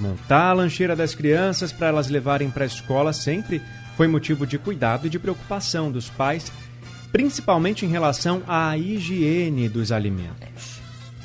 montar 0.00 0.50
a 0.50 0.52
lancheira 0.54 0.96
das 0.96 1.14
crianças 1.14 1.70
para 1.72 1.88
elas 1.88 2.08
levarem 2.08 2.50
para 2.50 2.64
a 2.64 2.66
escola 2.66 3.12
sempre 3.12 3.62
foi 3.96 4.08
motivo 4.08 4.46
de 4.46 4.58
cuidado 4.58 5.06
e 5.06 5.10
de 5.10 5.18
preocupação 5.18 5.92
dos 5.92 6.08
pais, 6.08 6.50
principalmente 7.12 7.84
em 7.84 7.88
relação 7.88 8.42
à 8.48 8.76
higiene 8.76 9.68
dos 9.68 9.92
alimentos. 9.92 10.80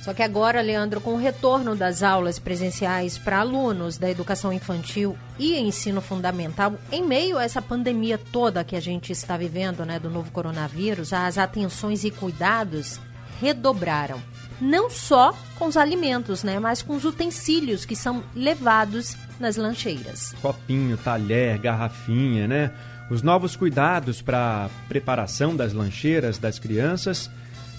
Só 0.05 0.13
que 0.13 0.21
agora, 0.21 0.61
Leandro, 0.61 1.02
com 1.02 1.16
o 1.16 1.17
retorno 1.17 1.75
das 1.75 2.03
aulas 2.03 2.38
presenciais 2.38 3.17
para 3.17 3.39
alunos 3.39 3.97
da 3.97 4.07
educação 4.07 4.53
infantil 4.53 5.17
e 5.39 5.57
ensino 5.57 5.99
fundamental, 5.99 6.75
em 6.91 7.03
meio 7.03 7.39
a 7.39 7.44
essa 7.44 7.59
pandemia 7.59 8.16
toda 8.16 8.63
que 8.63 8.75
a 8.75 8.80
gente 8.80 9.11
está 9.11 9.35
vivendo, 9.35 9.83
né, 9.83 9.97
do 9.97 10.09
novo 10.09 10.30
coronavírus, 10.30 11.11
as 11.11 11.39
atenções 11.39 12.03
e 12.03 12.11
cuidados 12.11 12.99
redobraram. 13.41 14.21
Não 14.59 14.90
só 14.90 15.34
com 15.58 15.68
os 15.68 15.77
alimentos, 15.77 16.44
né, 16.44 16.59
mas 16.59 16.82
com 16.82 16.95
os 16.95 17.05
utensílios 17.05 17.86
que 17.86 17.95
são 17.95 18.23
levados 18.36 19.16
nas 19.40 19.58
lancheiras. 19.58 20.34
Copinho, 20.41 20.98
talher, 20.98 21.58
garrafinha, 21.58 22.48
né? 22.48 22.72
Os 23.09 23.22
novos 23.22 23.55
cuidados 23.55 24.22
para 24.22 24.66
a 24.66 24.70
preparação 24.88 25.56
das 25.56 25.73
lancheiras 25.73 26.38
das 26.38 26.58
crianças 26.58 27.30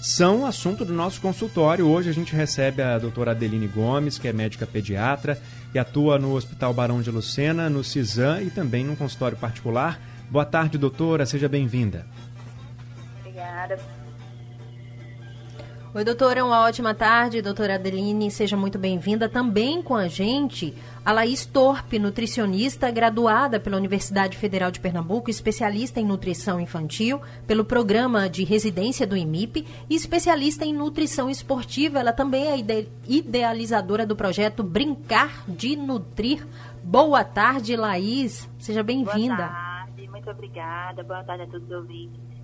são 0.01 0.45
assunto 0.45 0.85
do 0.85 0.93
nosso 0.93 1.19
consultório. 1.19 1.87
Hoje 1.87 2.09
a 2.09 2.13
gente 2.13 2.35
recebe 2.35 2.81
a 2.81 2.97
doutora 2.97 3.31
Adeline 3.31 3.67
Gomes, 3.67 4.17
que 4.17 4.27
é 4.27 4.33
médica 4.33 4.65
pediatra 4.65 5.37
e 5.73 5.79
atua 5.79 6.17
no 6.17 6.33
Hospital 6.33 6.73
Barão 6.73 7.01
de 7.01 7.11
Lucena, 7.11 7.69
no 7.69 7.83
CISAM 7.83 8.41
e 8.41 8.49
também 8.49 8.85
num 8.85 8.95
consultório 8.95 9.37
particular. 9.37 9.99
Boa 10.29 10.45
tarde, 10.45 10.77
doutora, 10.77 11.25
seja 11.25 11.49
bem-vinda. 11.49 12.05
Obrigada. 13.19 13.79
Oi, 15.93 16.03
doutora, 16.03 16.43
uma 16.43 16.65
ótima 16.65 16.93
tarde. 16.93 17.41
Doutora 17.41 17.75
Adeline, 17.75 18.29
seja 18.29 18.57
muito 18.57 18.77
bem-vinda. 18.77 19.29
Também 19.29 19.81
com 19.81 19.95
a 19.95 20.07
gente, 20.07 20.75
a 21.03 21.13
Laís 21.13 21.45
Torpe, 21.45 21.97
nutricionista 21.97 22.91
graduada 22.91 23.57
pela 23.57 23.77
Universidade 23.77 24.37
Federal 24.37 24.69
de 24.69 24.81
Pernambuco, 24.81 25.29
especialista 25.29 25.99
em 25.99 26.05
nutrição 26.05 26.59
infantil 26.59 27.21
pelo 27.47 27.63
programa 27.63 28.29
de 28.29 28.43
residência 28.43 29.07
do 29.07 29.15
IMIP 29.15 29.65
e 29.89 29.95
especialista 29.95 30.65
em 30.65 30.73
nutrição 30.73 31.29
esportiva. 31.29 31.99
Ela 31.99 32.11
também 32.11 32.47
é 32.47 32.57
ide 32.57 32.89
idealizadora 33.07 34.05
do 34.05 34.15
projeto 34.15 34.63
Brincar 34.63 35.45
de 35.47 35.77
Nutrir. 35.77 36.45
Boa 36.83 37.23
tarde, 37.23 37.77
Laís. 37.77 38.47
Seja 38.59 38.83
bem-vinda. 38.83 39.35
Boa 39.35 39.47
tarde, 39.47 40.07
muito 40.09 40.29
obrigada. 40.29 41.01
Boa 41.01 41.23
tarde 41.23 41.43
a 41.43 41.47
todos 41.47 41.65
os 41.65 41.75
ouvintes. 41.75 42.36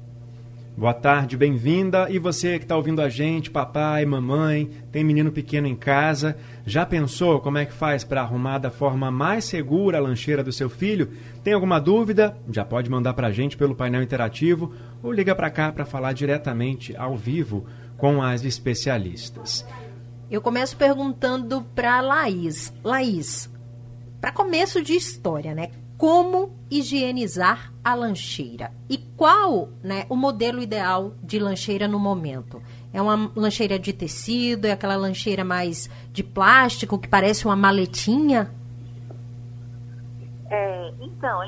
Boa 0.75 0.93
tarde, 0.93 1.37
bem-vinda. 1.37 2.09
E 2.09 2.17
você 2.17 2.57
que 2.57 2.65
está 2.65 2.75
ouvindo 2.75 2.99
a 2.99 3.07
gente, 3.07 3.51
papai, 3.51 4.03
mamãe, 4.05 4.71
tem 4.91 5.03
menino 5.03 5.31
pequeno 5.31 5.67
em 5.67 5.75
casa, 5.75 6.35
já 6.65 6.83
pensou 6.83 7.39
como 7.39 7.59
é 7.59 7.65
que 7.65 7.71
faz 7.71 8.03
para 8.03 8.21
arrumar 8.21 8.57
da 8.57 8.71
forma 8.71 9.11
mais 9.11 9.45
segura 9.45 9.99
a 9.99 10.01
lancheira 10.01 10.43
do 10.43 10.51
seu 10.51 10.71
filho? 10.71 11.11
Tem 11.43 11.53
alguma 11.53 11.79
dúvida? 11.79 12.35
Já 12.49 12.65
pode 12.65 12.89
mandar 12.89 13.13
para 13.13 13.27
a 13.27 13.31
gente 13.31 13.55
pelo 13.55 13.75
painel 13.75 14.01
interativo 14.01 14.73
ou 15.03 15.11
liga 15.11 15.35
para 15.35 15.51
cá 15.51 15.71
para 15.71 15.85
falar 15.85 16.11
diretamente 16.13 16.97
ao 16.97 17.15
vivo 17.15 17.67
com 17.95 18.19
as 18.19 18.43
especialistas. 18.43 19.63
Eu 20.29 20.41
começo 20.41 20.75
perguntando 20.75 21.61
para 21.75 22.01
Laís. 22.01 22.73
Laís, 22.83 23.47
para 24.19 24.31
começo 24.31 24.81
de 24.81 24.93
história, 24.93 25.53
né? 25.53 25.69
Como 26.03 26.51
higienizar 26.69 27.71
a 27.81 27.95
lancheira 27.95 28.73
e 28.89 28.97
qual 28.97 29.69
né, 29.81 30.05
o 30.09 30.17
modelo 30.17 30.61
ideal 30.61 31.13
de 31.23 31.39
lancheira 31.39 31.87
no 31.87 31.97
momento. 31.97 32.61
É 32.93 33.01
uma 33.01 33.31
lancheira 33.33 33.79
de 33.79 33.93
tecido, 33.93 34.65
é 34.65 34.73
aquela 34.73 34.97
lancheira 34.97 35.45
mais 35.45 35.89
de 36.11 36.21
plástico 36.21 36.99
que 36.99 37.07
parece 37.07 37.45
uma 37.45 37.55
maletinha? 37.55 38.51
É, 40.49 40.91
então, 40.99 41.41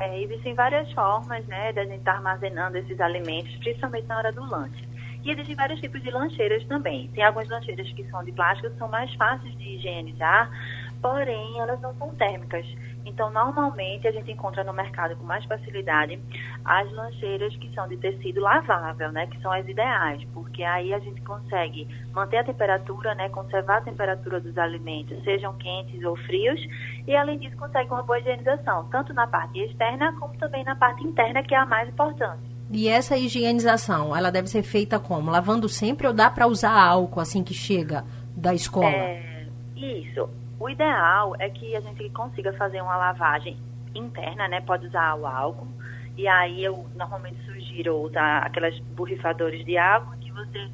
é, 0.00 0.20
existem 0.20 0.52
várias 0.52 0.90
formas 0.90 1.46
né, 1.46 1.72
da 1.72 1.84
gente 1.84 1.98
estar 1.98 2.10
tá 2.10 2.18
armazenando 2.18 2.78
esses 2.78 3.00
alimentos, 3.00 3.54
principalmente 3.58 4.08
na 4.08 4.18
hora 4.18 4.32
do 4.32 4.44
lanche. 4.50 4.84
E 5.22 5.30
existem 5.30 5.54
vários 5.54 5.80
tipos 5.80 6.02
de 6.02 6.10
lancheiras 6.10 6.64
também. 6.64 7.08
Tem 7.14 7.22
algumas 7.22 7.48
lancheiras 7.48 7.88
que 7.92 8.02
são 8.10 8.24
de 8.24 8.32
plástico, 8.32 8.68
que 8.68 8.78
são 8.78 8.88
mais 8.88 9.14
fáceis 9.14 9.56
de 9.56 9.76
higienizar, 9.76 10.50
porém 11.00 11.60
elas 11.60 11.80
não 11.80 11.94
são 11.94 12.12
térmicas. 12.16 12.66
Então, 13.06 13.30
normalmente, 13.30 14.06
a 14.08 14.10
gente 14.10 14.32
encontra 14.32 14.64
no 14.64 14.72
mercado 14.72 15.16
com 15.16 15.24
mais 15.24 15.44
facilidade 15.44 16.20
as 16.64 16.92
lancheiras 16.92 17.56
que 17.56 17.72
são 17.72 17.86
de 17.86 17.96
tecido 17.96 18.40
lavável, 18.40 19.12
né? 19.12 19.28
Que 19.28 19.40
são 19.40 19.52
as 19.52 19.66
ideais, 19.66 20.22
porque 20.34 20.64
aí 20.64 20.92
a 20.92 20.98
gente 20.98 21.22
consegue 21.22 21.86
manter 22.12 22.38
a 22.38 22.44
temperatura, 22.44 23.14
né? 23.14 23.28
Conservar 23.28 23.78
a 23.78 23.82
temperatura 23.82 24.40
dos 24.40 24.58
alimentos, 24.58 25.22
sejam 25.22 25.54
quentes 25.54 26.02
ou 26.02 26.16
frios, 26.16 26.60
e 27.06 27.14
além 27.14 27.38
disso 27.38 27.56
consegue 27.56 27.88
uma 27.90 28.02
boa 28.02 28.18
higienização, 28.18 28.88
tanto 28.90 29.14
na 29.14 29.26
parte 29.28 29.60
externa 29.60 30.12
como 30.18 30.36
também 30.38 30.64
na 30.64 30.74
parte 30.74 31.04
interna, 31.04 31.44
que 31.44 31.54
é 31.54 31.58
a 31.58 31.64
mais 31.64 31.88
importante. 31.88 32.42
E 32.72 32.88
essa 32.88 33.16
higienização, 33.16 34.16
ela 34.16 34.32
deve 34.32 34.48
ser 34.48 34.64
feita 34.64 34.98
como? 34.98 35.30
Lavando 35.30 35.68
sempre 35.68 36.08
ou 36.08 36.12
dá 36.12 36.28
para 36.28 36.48
usar 36.48 36.72
álcool 36.72 37.20
assim 37.20 37.44
que 37.44 37.54
chega 37.54 38.04
da 38.36 38.52
escola? 38.52 38.88
É, 38.88 39.46
isso. 39.76 40.28
O 40.58 40.70
ideal 40.70 41.34
é 41.38 41.50
que 41.50 41.76
a 41.76 41.80
gente 41.80 42.08
consiga 42.10 42.52
fazer 42.54 42.80
uma 42.80 42.96
lavagem 42.96 43.58
interna, 43.94 44.48
né? 44.48 44.60
Pode 44.62 44.86
usar 44.86 45.14
o 45.14 45.26
álcool. 45.26 45.68
E 46.16 46.26
aí 46.26 46.64
eu 46.64 46.86
normalmente 46.94 47.36
sugiro 47.44 47.96
usar 47.96 48.38
aquelas 48.38 48.78
borrifadores 48.96 49.64
de 49.66 49.76
álcool 49.76 50.16
que 50.18 50.32
você 50.32 50.70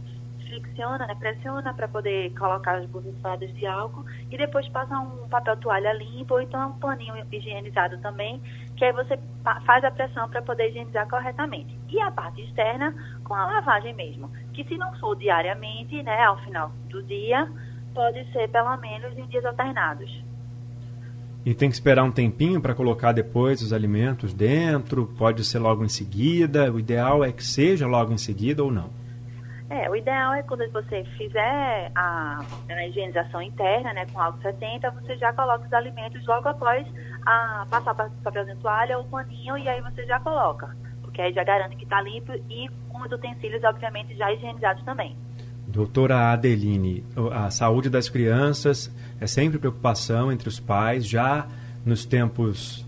fricciona, 0.47 1.07
né? 1.07 1.15
Pressiona 1.17 1.75
para 1.75 1.89
poder 1.89 2.33
colocar 2.39 2.77
as 2.77 2.87
borrifadas 2.87 3.53
de 3.55 3.67
álcool 3.67 4.05
e 4.31 4.37
depois 4.37 4.69
passa 4.69 4.99
um 4.99 5.29
papel 5.29 5.57
toalha 5.57 5.93
limpo 5.95 6.35
ou 6.35 6.41
então 6.41 6.69
um 6.69 6.79
paninho 6.79 7.15
higienizado 7.33 7.99
também, 7.99 8.41
que 8.77 8.85
aí 8.85 8.93
você 8.93 9.19
faz 9.67 9.83
a 9.83 9.91
pressão 9.91 10.29
para 10.29 10.43
poder 10.43 10.69
higienizar 10.69 11.09
corretamente. 11.09 11.77
E 11.89 12.01
a 12.01 12.11
parte 12.11 12.43
externa 12.43 12.95
com 13.25 13.35
a 13.35 13.47
lavagem 13.47 13.95
mesmo, 13.95 14.31
que 14.53 14.63
se 14.65 14.77
não 14.77 14.95
for 14.97 15.17
diariamente, 15.17 16.03
né, 16.03 16.23
ao 16.23 16.39
final 16.39 16.71
do 16.89 17.03
dia, 17.03 17.51
pode 17.93 18.31
ser 18.33 18.49
pelo 18.49 18.77
menos 18.79 19.17
em 19.17 19.27
dias 19.27 19.45
alternados. 19.45 20.23
E 21.45 21.53
tem 21.55 21.69
que 21.69 21.75
esperar 21.75 22.05
um 22.05 22.13
tempinho 22.13 22.61
para 22.61 22.75
colocar 22.75 23.11
depois 23.11 23.63
os 23.63 23.73
alimentos 23.73 24.33
dentro? 24.33 25.07
Pode 25.19 25.45
ser 25.45 25.59
logo 25.59 25.85
em 25.85 25.89
seguida? 25.89 26.71
O 26.71 26.79
ideal 26.79 27.25
é 27.25 27.33
que 27.33 27.45
seja 27.45 27.87
logo 27.87 28.13
em 28.13 28.19
seguida 28.19 28.63
ou 28.63 28.71
não? 28.71 28.91
É, 29.69 29.89
o 29.89 29.97
ideal 29.97 30.35
é 30.35 30.43
quando 30.43 30.71
você 30.71 31.03
fizer 31.17 31.91
a, 31.95 32.45
a 32.69 32.87
higienização 32.87 33.41
interna, 33.41 33.93
né, 33.95 34.07
com 34.13 34.21
álcool 34.21 34.43
70, 34.43 34.91
você 34.91 35.17
já 35.17 35.33
coloca 35.33 35.67
os 35.67 35.73
alimentos 35.73 36.25
logo 36.27 36.47
após 36.47 36.87
a, 37.25 37.67
passar 37.71 37.95
para 37.95 38.11
papelzinho 38.23 38.59
toalha 38.59 38.99
ou 38.99 39.05
paninho 39.05 39.57
e 39.57 39.67
aí 39.69 39.81
você 39.81 40.05
já 40.05 40.21
coloca. 40.21 40.77
Porque 41.01 41.23
aí 41.23 41.33
já 41.33 41.43
garante 41.43 41.75
que 41.77 41.85
está 41.85 42.03
limpo 42.03 42.35
e 42.51 42.69
com 42.91 43.01
os 43.01 43.11
utensílios, 43.11 43.65
obviamente, 43.65 44.15
já 44.15 44.31
higienizados 44.31 44.85
também. 44.85 45.17
Doutora 45.67 46.33
Adeline, 46.33 47.05
a 47.33 47.51
saúde 47.51 47.89
das 47.89 48.09
crianças 48.09 48.91
é 49.21 49.27
sempre 49.27 49.59
preocupação 49.59 50.31
entre 50.31 50.49
os 50.49 50.61
pais, 50.61 51.07
já 51.07 51.47
nos 51.85 52.05
tempos 52.05 52.85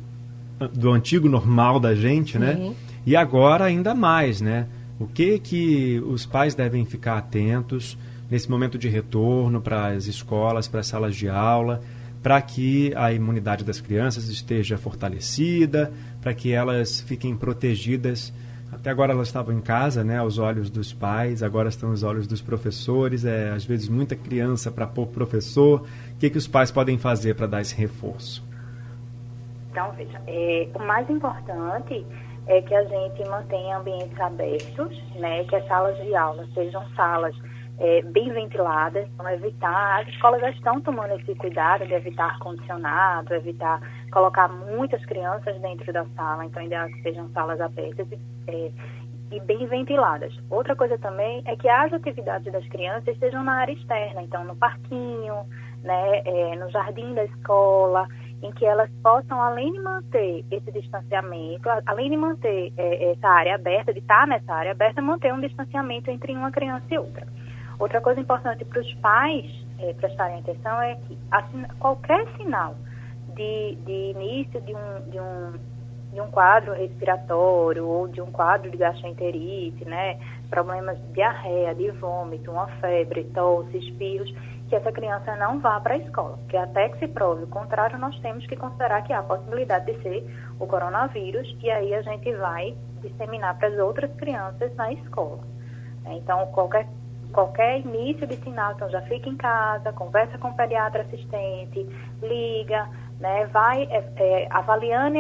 do 0.72 0.92
antigo 0.92 1.28
normal 1.28 1.80
da 1.80 1.94
gente, 1.94 2.38
né? 2.38 2.54
Uhum. 2.54 2.74
E 3.06 3.16
agora 3.16 3.64
ainda 3.64 3.94
mais, 3.94 4.40
né? 4.40 4.66
O 4.98 5.06
que 5.06 5.38
que 5.38 6.00
os 6.06 6.24
pais 6.24 6.54
devem 6.54 6.84
ficar 6.84 7.18
atentos 7.18 7.98
nesse 8.30 8.50
momento 8.50 8.78
de 8.78 8.88
retorno 8.88 9.60
para 9.60 9.88
as 9.88 10.06
escolas, 10.06 10.68
para 10.68 10.80
as 10.80 10.86
salas 10.86 11.16
de 11.16 11.28
aula, 11.28 11.82
para 12.22 12.40
que 12.40 12.92
a 12.96 13.12
imunidade 13.12 13.64
das 13.64 13.80
crianças 13.80 14.28
esteja 14.28 14.78
fortalecida, 14.78 15.92
para 16.22 16.32
que 16.32 16.52
elas 16.52 17.00
fiquem 17.00 17.36
protegidas 17.36 18.32
até 18.74 18.90
agora 18.90 19.12
elas 19.12 19.28
estavam 19.28 19.54
em 19.54 19.60
casa, 19.60 20.02
né, 20.02 20.18
aos 20.18 20.38
olhos 20.38 20.68
dos 20.68 20.92
pais, 20.92 21.42
agora 21.42 21.68
estão 21.68 21.90
aos 21.90 22.02
olhos 22.02 22.26
dos 22.26 22.40
professores. 22.40 23.24
É, 23.24 23.50
às 23.50 23.64
vezes, 23.64 23.88
muita 23.88 24.16
criança 24.16 24.70
para 24.70 24.86
pouco 24.86 25.12
professor. 25.12 25.82
O 25.82 26.18
que, 26.18 26.28
que 26.28 26.38
os 26.38 26.46
pais 26.46 26.70
podem 26.70 26.98
fazer 26.98 27.34
para 27.34 27.46
dar 27.46 27.60
esse 27.60 27.74
reforço? 27.74 28.46
Então, 29.70 29.92
veja, 29.92 30.20
é, 30.26 30.68
o 30.74 30.78
mais 30.80 31.08
importante 31.08 32.06
é 32.46 32.60
que 32.60 32.74
a 32.74 32.84
gente 32.84 33.28
mantenha 33.28 33.78
ambientes 33.78 34.20
abertos, 34.20 35.02
né, 35.16 35.44
que 35.44 35.56
as 35.56 35.66
salas 35.66 35.96
de 35.96 36.14
aula 36.14 36.46
sejam 36.54 36.84
salas 36.94 37.34
é, 37.78 38.02
bem 38.02 38.32
ventiladas, 38.32 39.08
então 39.12 39.28
evitar, 39.30 40.02
as 40.02 40.08
escolas 40.08 40.40
já 40.40 40.50
estão 40.50 40.80
tomando 40.80 41.14
esse 41.14 41.34
cuidado 41.34 41.86
de 41.86 41.92
evitar 41.92 42.26
ar-condicionado, 42.26 43.34
evitar 43.34 43.80
colocar 44.12 44.48
muitas 44.48 45.04
crianças 45.06 45.60
dentro 45.60 45.92
da 45.92 46.04
sala, 46.16 46.44
então 46.44 46.62
ideal 46.62 46.86
que 46.88 47.02
sejam 47.02 47.28
salas 47.30 47.60
abertas 47.60 48.06
e, 48.12 48.18
é, 48.46 48.70
e 49.30 49.40
bem 49.40 49.66
ventiladas. 49.66 50.34
Outra 50.50 50.76
coisa 50.76 50.98
também 50.98 51.42
é 51.46 51.56
que 51.56 51.68
as 51.68 51.92
atividades 51.92 52.52
das 52.52 52.66
crianças 52.68 53.08
estejam 53.08 53.42
na 53.42 53.54
área 53.54 53.72
externa, 53.72 54.22
então 54.22 54.44
no 54.44 54.56
parquinho, 54.56 55.34
né, 55.82 56.22
é, 56.24 56.56
no 56.56 56.70
jardim 56.70 57.14
da 57.14 57.24
escola, 57.24 58.06
em 58.42 58.52
que 58.52 58.64
elas 58.64 58.90
possam, 59.02 59.40
além 59.40 59.72
de 59.72 59.80
manter 59.80 60.44
esse 60.50 60.70
distanciamento, 60.70 61.68
além 61.86 62.10
de 62.10 62.16
manter 62.16 62.72
é, 62.76 63.12
essa 63.12 63.28
área 63.28 63.54
aberta, 63.54 63.92
de 63.92 64.00
estar 64.00 64.26
nessa 64.26 64.52
área 64.52 64.72
aberta, 64.72 65.00
manter 65.00 65.32
um 65.32 65.40
distanciamento 65.40 66.10
entre 66.10 66.32
uma 66.32 66.50
criança 66.50 66.84
e 66.90 66.98
outra. 66.98 67.26
Outra 67.78 68.00
coisa 68.00 68.20
importante 68.20 68.64
para 68.64 68.80
os 68.80 68.94
pais 68.94 69.50
é, 69.78 69.92
prestarem 69.94 70.38
atenção 70.38 70.80
é 70.80 70.94
que 70.94 71.18
assim, 71.30 71.64
qualquer 71.78 72.26
sinal 72.36 72.76
de, 73.34 73.76
de 73.76 74.12
início 74.12 74.60
de 74.60 74.74
um, 74.74 75.10
de, 75.10 75.20
um, 75.20 75.52
de 76.14 76.20
um 76.20 76.28
quadro 76.28 76.72
respiratório 76.72 77.86
ou 77.86 78.06
de 78.06 78.20
um 78.20 78.30
quadro 78.30 78.70
de 78.70 78.76
gastroenterite, 78.76 79.84
né, 79.84 80.18
problemas 80.48 80.96
de 80.96 81.12
diarreia, 81.12 81.74
de 81.74 81.90
vômito, 81.90 82.52
uma 82.52 82.68
febre, 82.80 83.24
tosse, 83.34 83.76
espirros, 83.76 84.32
que 84.68 84.76
essa 84.76 84.92
criança 84.92 85.34
não 85.36 85.60
vá 85.60 85.80
para 85.80 85.94
a 85.94 85.98
escola. 85.98 86.38
Porque 86.38 86.56
até 86.56 86.88
que 86.88 87.00
se 87.00 87.08
prove 87.08 87.42
o 87.42 87.48
contrário, 87.48 87.98
nós 87.98 88.18
temos 88.20 88.46
que 88.46 88.54
considerar 88.54 89.02
que 89.02 89.12
há 89.12 89.18
a 89.18 89.22
possibilidade 89.24 89.92
de 89.92 90.00
ser 90.02 90.24
o 90.60 90.66
coronavírus 90.66 91.56
e 91.60 91.68
aí 91.68 91.92
a 91.92 92.02
gente 92.02 92.32
vai 92.36 92.76
disseminar 93.02 93.58
para 93.58 93.68
as 93.68 93.78
outras 93.78 94.10
crianças 94.14 94.74
na 94.76 94.92
escola. 94.92 95.40
Então, 96.06 96.46
qualquer 96.46 96.86
qualquer 97.32 97.80
início 97.80 98.28
de 98.28 98.36
sinal, 98.36 98.72
então 98.72 98.88
já 98.88 99.02
fica 99.02 99.28
em 99.28 99.36
casa, 99.36 99.92
conversa 99.92 100.38
com 100.38 100.48
o 100.48 100.54
pediatra 100.54 101.02
assistente, 101.02 101.84
liga, 102.22 102.88
né, 103.20 103.46
vai 103.46 103.84
é, 103.84 104.04
é, 104.16 104.48
avaliando 104.50 105.16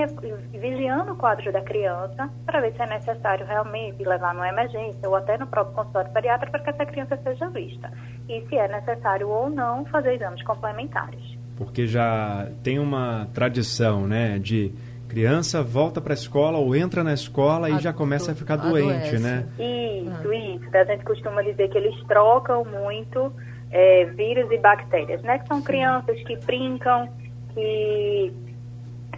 e 0.52 0.58
vigiando 0.58 1.12
o 1.12 1.16
quadro 1.16 1.52
da 1.52 1.60
criança 1.60 2.28
para 2.44 2.60
ver 2.60 2.74
se 2.74 2.82
é 2.82 2.86
necessário 2.86 3.46
realmente 3.46 4.02
levar 4.02 4.34
numa 4.34 4.48
emergência 4.48 5.08
ou 5.08 5.14
até 5.14 5.38
no 5.38 5.46
próprio 5.46 5.74
consultório 5.74 6.10
pediatra 6.12 6.50
para 6.50 6.60
que 6.60 6.70
essa 6.70 6.86
criança 6.86 7.16
seja 7.22 7.48
vista. 7.50 7.90
E 8.28 8.44
se 8.48 8.56
é 8.56 8.68
necessário 8.68 9.28
ou 9.28 9.48
não 9.48 9.84
fazer 9.86 10.14
exames 10.14 10.42
complementares. 10.42 11.38
Porque 11.56 11.86
já 11.86 12.48
tem 12.62 12.78
uma 12.78 13.28
tradição, 13.32 14.06
né, 14.06 14.38
de 14.38 14.74
criança 15.08 15.62
volta 15.62 16.00
para 16.00 16.12
a 16.12 16.14
escola 16.14 16.58
ou 16.58 16.74
entra 16.74 17.04
na 17.04 17.14
escola 17.14 17.70
e 17.70 17.78
já 17.78 17.92
começa 17.92 18.32
a 18.32 18.34
ficar 18.34 18.56
doente, 18.56 19.16
né? 19.18 19.46
Isso, 19.58 20.28
ah. 20.28 20.34
isso. 20.34 20.76
A 20.76 20.84
gente 20.84 21.04
costuma 21.04 21.40
dizer 21.42 21.68
que 21.68 21.78
eles 21.78 21.94
trocam 22.08 22.64
muito 22.64 23.32
é, 23.70 24.04
vírus 24.06 24.50
e 24.50 24.58
bactérias, 24.58 25.22
né? 25.22 25.38
Que 25.38 25.46
são 25.46 25.62
crianças 25.62 26.20
que 26.24 26.36
brincam, 26.38 27.08
que 27.54 28.32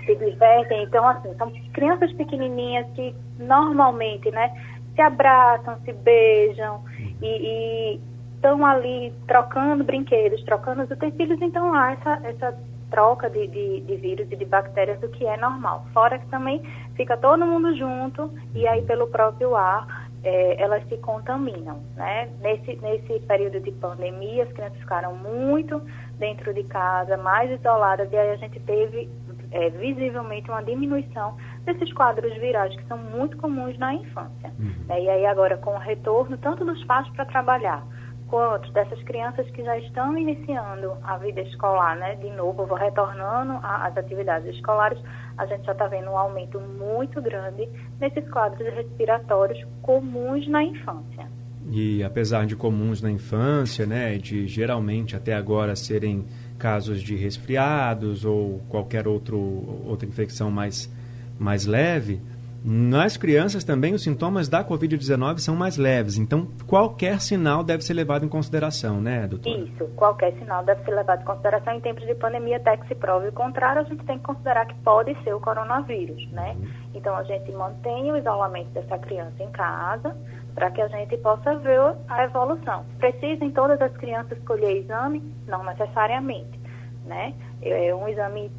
se 0.05 0.15
divertem. 0.17 0.85
Então, 0.85 1.07
assim, 1.09 1.35
são 1.37 1.51
crianças 1.73 2.13
pequenininhas 2.13 2.87
que 2.95 3.15
normalmente, 3.39 4.31
né, 4.31 4.53
se 4.95 5.01
abraçam, 5.01 5.79
se 5.85 5.93
beijam 5.93 6.83
e 7.21 8.01
estão 8.37 8.65
ali 8.65 9.13
trocando 9.27 9.85
brinquedos, 9.85 10.43
trocando 10.45 10.83
os 10.83 10.91
utensílios. 10.91 11.41
Então, 11.43 11.75
há 11.75 11.93
essa, 11.93 12.21
essa 12.25 12.59
troca 12.91 13.29
de, 13.29 13.47
de, 13.49 13.81
de, 13.81 13.97
vírus 13.97 14.31
e 14.31 14.37
de 14.37 14.45
bactérias, 14.45 15.03
o 15.03 15.09
que 15.09 15.27
é 15.27 15.37
normal. 15.37 15.87
Fora 15.93 16.19
que 16.19 16.27
também 16.27 16.63
fica 16.95 17.17
todo 17.17 17.45
mundo 17.45 17.75
junto 17.77 18.31
e 18.55 18.67
aí 18.67 18.83
pelo 18.83 19.09
próprio 19.09 19.57
ar 19.57 20.07
é, 20.23 20.61
elas 20.61 20.87
se 20.89 20.97
contaminam, 20.99 21.81
né? 21.95 22.29
Nesse, 22.41 22.77
nesse 22.77 23.21
período 23.27 23.61
de 23.61 23.71
pandemia, 23.73 24.43
as 24.45 24.53
crianças 24.53 24.79
ficaram 24.79 25.15
muito 25.15 25.81
dentro 26.19 26.53
de 26.53 26.65
casa, 26.65 27.17
mais 27.17 27.51
isoladas, 27.51 28.11
e 28.13 28.17
aí 28.17 28.31
a 28.31 28.37
gente 28.37 28.59
teve 28.61 29.09
é, 29.51 29.71
visivelmente 29.71 30.51
uma 30.51 30.63
diminuição 30.63 31.37
desses 31.65 31.93
quadros 31.93 32.35
virais 32.39 32.75
que 32.77 32.87
são 32.87 32.99
muito 32.99 33.37
comuns 33.37 33.79
na 33.79 33.95
infância. 33.95 34.53
Uhum. 34.59 34.75
Né? 34.89 35.03
E 35.03 35.09
aí 35.09 35.27
agora 35.27 35.57
com 35.57 35.75
o 35.75 35.79
retorno 35.79 36.37
tanto 36.39 36.65
dos 36.65 36.83
pais 36.85 37.09
para 37.11 37.25
trabalhar, 37.27 37.85
quanto 38.29 38.71
dessas 38.73 39.01
crianças 39.05 39.49
que 39.51 39.63
já 39.63 39.79
estão 39.79 40.17
iniciando 40.19 40.97
a 41.03 41.17
vida 41.17 41.41
escolar, 41.43 41.97
né? 41.97 42.17
De 42.17 42.31
novo, 42.31 42.75
retornando 42.75 43.59
às 43.63 43.97
atividades 43.97 44.55
escolares, 44.55 44.99
a 45.39 45.47
gente 45.47 45.65
já 45.65 45.73
está 45.73 45.87
vendo 45.87 46.11
um 46.11 46.19
aumento 46.19 46.61
muito 46.61 47.21
grande 47.23 47.69
nesses 48.01 48.29
quadros 48.31 48.67
respiratórios 48.75 49.63
comuns 49.83 50.47
na 50.49 50.63
infância. 50.63 51.29
E 51.71 52.03
apesar 52.03 52.47
de 52.47 52.55
comuns 52.55 53.03
na 53.03 53.11
infância, 53.11 53.87
né, 53.87 54.17
de 54.19 54.47
geralmente 54.47 55.17
até 55.17 55.35
agora 55.35 55.75
serem 55.75 56.25
casos 56.59 57.03
de 57.03 57.17
resfriados 57.17 58.25
ou 58.25 58.61
qualquer 58.69 59.07
outro, 59.09 59.39
outra 59.85 60.09
infecção 60.09 60.51
mais, 60.51 60.91
mais 61.39 61.67
leve, 61.67 62.21
nas 62.69 63.17
crianças 63.17 63.63
também 63.63 63.95
os 63.95 64.03
sintomas 64.03 64.49
da 64.49 64.65
Covid-19 64.65 65.39
são 65.39 65.55
mais 65.55 65.77
leves, 65.77 66.19
então 66.19 66.49
qualquer 66.67 67.21
sinal 67.21 67.63
deve 67.63 67.85
ser 67.85 67.95
levado 67.95 68.25
em 68.25 68.29
consideração, 68.29 69.01
né, 69.01 69.25
doutor? 69.27 69.57
Isso, 69.57 69.85
qualquer 69.95 70.33
sinal 70.33 70.65
deve 70.65 70.83
ser 70.85 70.91
levado 70.91 71.23
em 71.23 71.25
consideração. 71.25 71.75
Em 71.75 71.81
tempos 71.81 72.05
de 72.05 72.15
pandemia, 72.17 72.57
até 72.57 72.77
que 72.77 72.89
se 72.89 72.95
prove 72.97 73.29
o 73.29 73.33
contrário, 73.33 73.83
a 73.83 73.85
gente 73.85 74.05
tem 74.05 74.19
que 74.19 74.25
considerar 74.25 74.67
que 74.67 74.75
pode 74.83 75.15
ser 75.23 75.33
o 75.33 75.41
coronavírus, 75.41 76.29
né? 76.33 76.57
Uhum. 76.59 76.69
Então 76.95 77.15
a 77.15 77.23
gente 77.23 77.53
mantém 77.53 78.11
o 78.11 78.17
isolamento 78.17 78.71
dessa 78.71 78.99
criança 78.99 79.41
em 79.45 79.51
casa 79.53 80.17
para 80.57 80.71
que 80.71 80.81
a 80.81 80.89
gente 80.89 81.17
possa 81.19 81.55
ver 81.57 81.95
a 82.09 82.25
evolução. 82.25 82.85
Precisam 82.99 83.51
todas 83.51 83.81
as 83.81 83.95
crianças 83.99 84.39
escolher 84.39 84.79
exame? 84.79 85.23
Não 85.47 85.63
necessariamente, 85.63 86.59
né? 87.05 87.35
É 87.63 87.95
um 87.95 88.09
exame 88.09 88.51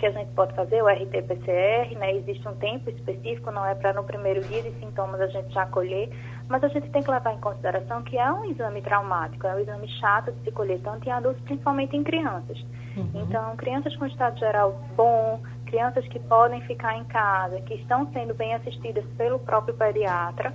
que 0.00 0.06
a 0.06 0.10
gente 0.10 0.32
pode 0.32 0.52
fazer, 0.54 0.82
o 0.82 0.88
RT-PCR, 0.88 1.96
né? 1.96 2.16
Existe 2.16 2.46
um 2.48 2.56
tempo 2.56 2.90
específico, 2.90 3.52
não 3.52 3.64
é 3.64 3.72
para 3.76 3.92
no 3.92 4.02
primeiro 4.02 4.40
dia 4.42 4.62
de 4.62 4.72
sintomas 4.80 5.20
a 5.20 5.28
gente 5.28 5.54
já 5.54 5.64
colher, 5.66 6.10
mas 6.48 6.62
a 6.64 6.68
gente 6.68 6.90
tem 6.90 7.00
que 7.00 7.10
levar 7.10 7.32
em 7.32 7.40
consideração 7.40 8.02
que 8.02 8.18
é 8.18 8.30
um 8.32 8.44
exame 8.46 8.82
traumático, 8.82 9.46
é 9.46 9.54
um 9.54 9.60
exame 9.60 9.88
chato 10.00 10.32
de 10.32 10.42
se 10.42 10.50
colher 10.50 10.80
tanto 10.80 11.08
em 11.08 11.12
adultos, 11.12 11.40
principalmente 11.44 11.96
em 11.96 12.02
crianças. 12.02 12.58
Uhum. 12.96 13.10
Então, 13.14 13.56
crianças 13.56 13.94
com 13.94 14.06
estado 14.06 14.36
geral 14.40 14.72
bom, 14.96 15.40
crianças 15.66 16.06
que 16.08 16.18
podem 16.18 16.60
ficar 16.62 16.96
em 16.96 17.04
casa, 17.04 17.60
que 17.60 17.74
estão 17.74 18.10
sendo 18.12 18.34
bem 18.34 18.54
assistidas 18.54 19.04
pelo 19.16 19.38
próprio 19.38 19.74
pediatra, 19.74 20.52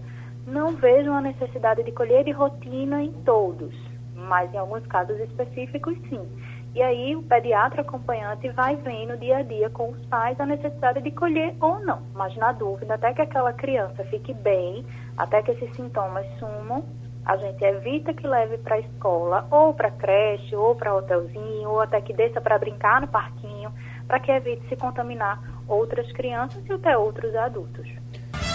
não 0.50 0.76
vejo 0.76 1.12
a 1.12 1.22
necessidade 1.22 1.84
de 1.84 1.92
colher 1.92 2.24
de 2.24 2.32
rotina 2.32 3.04
em 3.04 3.12
todos, 3.24 3.74
mas 4.16 4.54
em 4.54 4.58
alguns 4.58 4.86
casos 4.88 5.20
específicos 5.20 5.98
sim. 6.10 6.28
E 6.76 6.82
aí 6.82 7.16
o 7.16 7.24
pediatra 7.24 7.82
acompanhante 7.82 8.48
vai 8.50 8.76
vendo 8.76 9.18
dia 9.18 9.38
a 9.38 9.42
dia 9.42 9.70
com 9.70 9.90
os 9.90 10.06
pais 10.06 10.40
a 10.40 10.46
necessidade 10.46 11.02
de 11.02 11.12
colher 11.12 11.56
ou 11.60 11.80
não. 11.80 12.02
Mas 12.14 12.36
na 12.36 12.52
dúvida, 12.52 12.94
até 12.94 13.14
que 13.14 13.22
aquela 13.22 13.54
criança 13.54 14.04
fique 14.06 14.34
bem, 14.34 14.86
até 15.18 15.42
que 15.42 15.52
esses 15.52 15.76
sintomas 15.76 16.26
sumam, 16.38 16.84
a 17.26 17.38
gente 17.38 17.64
evita 17.64 18.14
que 18.14 18.26
leve 18.26 18.58
para 18.60 18.76
a 18.76 18.80
escola, 18.80 19.48
ou 19.52 19.74
para 19.74 19.92
creche, 19.92 20.56
ou 20.56 20.76
para 20.76 20.96
hotelzinho, 20.96 21.70
ou 21.70 21.82
até 21.82 22.02
que 22.02 22.14
desça 22.14 22.40
para 22.40 22.58
brincar 22.58 23.02
no 23.02 23.08
parquinho, 23.08 23.72
para 24.08 24.20
que 24.20 24.32
evite 24.32 24.68
se 24.68 24.76
contaminar 24.76 25.40
outras 25.68 26.12
crianças 26.12 26.66
e 26.66 26.74
até 26.74 26.98
outros 26.98 27.36
adultos. 27.36 27.88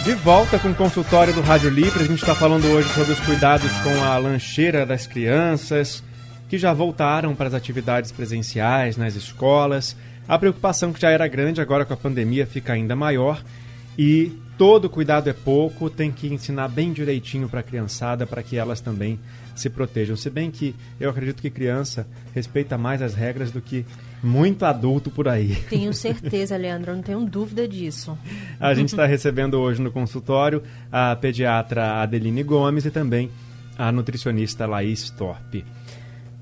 De 0.05 0.15
volta 0.15 0.59
com 0.59 0.69
o 0.71 0.75
consultório 0.75 1.33
do 1.33 1.41
Rádio 1.41 1.71
Livre, 1.71 2.03
a 2.03 2.07
gente 2.07 2.21
está 2.21 2.35
falando 2.35 2.67
hoje 2.67 2.89
sobre 2.91 3.13
os 3.13 3.21
cuidados 3.21 3.71
com 3.83 4.03
a 4.03 4.19
lancheira 4.19 4.85
das 4.85 5.07
crianças 5.07 6.03
que 6.49 6.59
já 6.59 6.73
voltaram 6.73 7.35
para 7.35 7.49
as 7.49 7.55
atividades 7.55 8.13
presenciais 8.13 8.97
nas 8.97 9.15
escolas. 9.15 9.97
A 10.29 10.39
preocupação 10.39 10.93
que 10.93 11.01
já 11.01 11.11
era 11.11 11.27
grande, 11.27 11.61
agora 11.61 11.85
com 11.85 11.95
a 11.95 11.97
pandemia 11.97 12.47
fica 12.47 12.73
ainda 12.73 12.95
maior. 12.95 13.43
E 13.99 14.33
todo 14.59 14.91
cuidado 14.91 15.29
é 15.29 15.33
pouco, 15.33 15.91
tem 15.91 16.11
que 16.13 16.33
ensinar 16.33 16.69
bem 16.69 16.93
direitinho 16.93 17.49
para 17.49 17.61
a 17.61 17.63
criançada 17.63 18.27
para 18.27 18.43
que 18.43 18.57
elas 18.57 18.81
também 18.81 19.19
se 19.55 19.71
protejam. 19.71 20.17
Se 20.17 20.31
bem 20.31 20.51
que 20.51 20.75
eu 21.01 21.11
acredito 21.11 21.41
que 21.41 21.51
criança 21.51 22.07
respeita 22.35 22.77
mais 22.77 23.03
as 23.03 23.15
regras 23.15 23.51
do 23.51 23.61
que 23.61 23.85
muito 24.25 24.65
adulto 24.65 25.11
por 25.11 25.29
aí. 25.29 25.55
Tenho 25.69 25.93
certeza, 25.93 26.57
Leandro, 26.57 26.95
não 26.95 27.03
tenho 27.03 27.21
dúvida 27.25 27.69
disso. 27.69 28.19
A 28.59 28.73
gente 28.75 28.89
está 28.89 29.05
recebendo 29.07 29.61
hoje 29.61 29.81
no 29.83 29.93
consultório 29.93 30.63
a 30.91 31.15
pediatra 31.15 32.03
Adeline 32.03 32.43
Gomes 32.43 32.87
e 32.87 32.91
também 32.91 33.31
a 33.77 33.93
nutricionista 33.93 34.67
Laís 34.67 35.11
Torpe. 35.11 35.65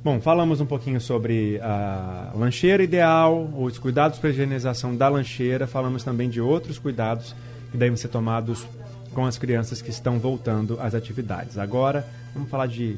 Bom, 0.05 0.21
falamos 0.21 0.61
um 0.61 0.67
pouquinho 0.67 1.01
sobre 1.01 1.61
a 1.61 2.33
lancheira 2.35 2.83
ideal, 2.83 3.49
os 3.57 3.79
cuidados 3.79 4.19
para 4.19 4.31
a 4.31 4.33
higienização 4.33 4.97
da 4.97 5.09
lancheira, 5.09 5.67
falamos 5.67 6.03
também 6.03 6.29
de 6.29 6.41
outros 6.41 6.79
cuidados 6.79 7.35
que 7.71 7.77
devem 7.77 7.97
ser 7.97 8.09
tomados 8.09 8.67
com 9.13 9.27
as 9.27 9.39
crianças 9.39 9.81
que 9.81 9.91
estão 9.91 10.19
voltando 10.19 10.79
às 10.81 10.95
atividades. 10.95 11.59
Agora, 11.59 12.07
vamos 12.35 12.51
falar 12.51 12.67
de 12.67 12.97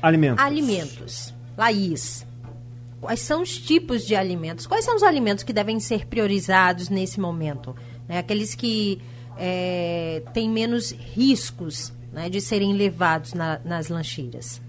alimentos. 0.00 0.42
Alimentos. 0.42 1.34
Laís, 1.56 2.26
quais 3.04 3.20
são 3.20 3.42
os 3.42 3.58
tipos 3.58 4.06
de 4.06 4.16
alimentos? 4.16 4.66
Quais 4.66 4.84
são 4.84 4.96
os 4.96 5.02
alimentos 5.02 5.44
que 5.44 5.52
devem 5.52 5.78
ser 5.78 6.06
priorizados 6.06 6.88
nesse 6.88 7.20
momento? 7.20 7.76
Né? 8.08 8.18
Aqueles 8.18 8.54
que 8.54 9.00
é, 9.36 10.22
têm 10.32 10.48
menos 10.48 10.90
riscos 10.90 11.94
né, 12.12 12.30
de 12.30 12.40
serem 12.40 12.72
levados 12.72 13.34
na, 13.34 13.58
nas 13.64 13.88
lancheiras. 13.88 14.62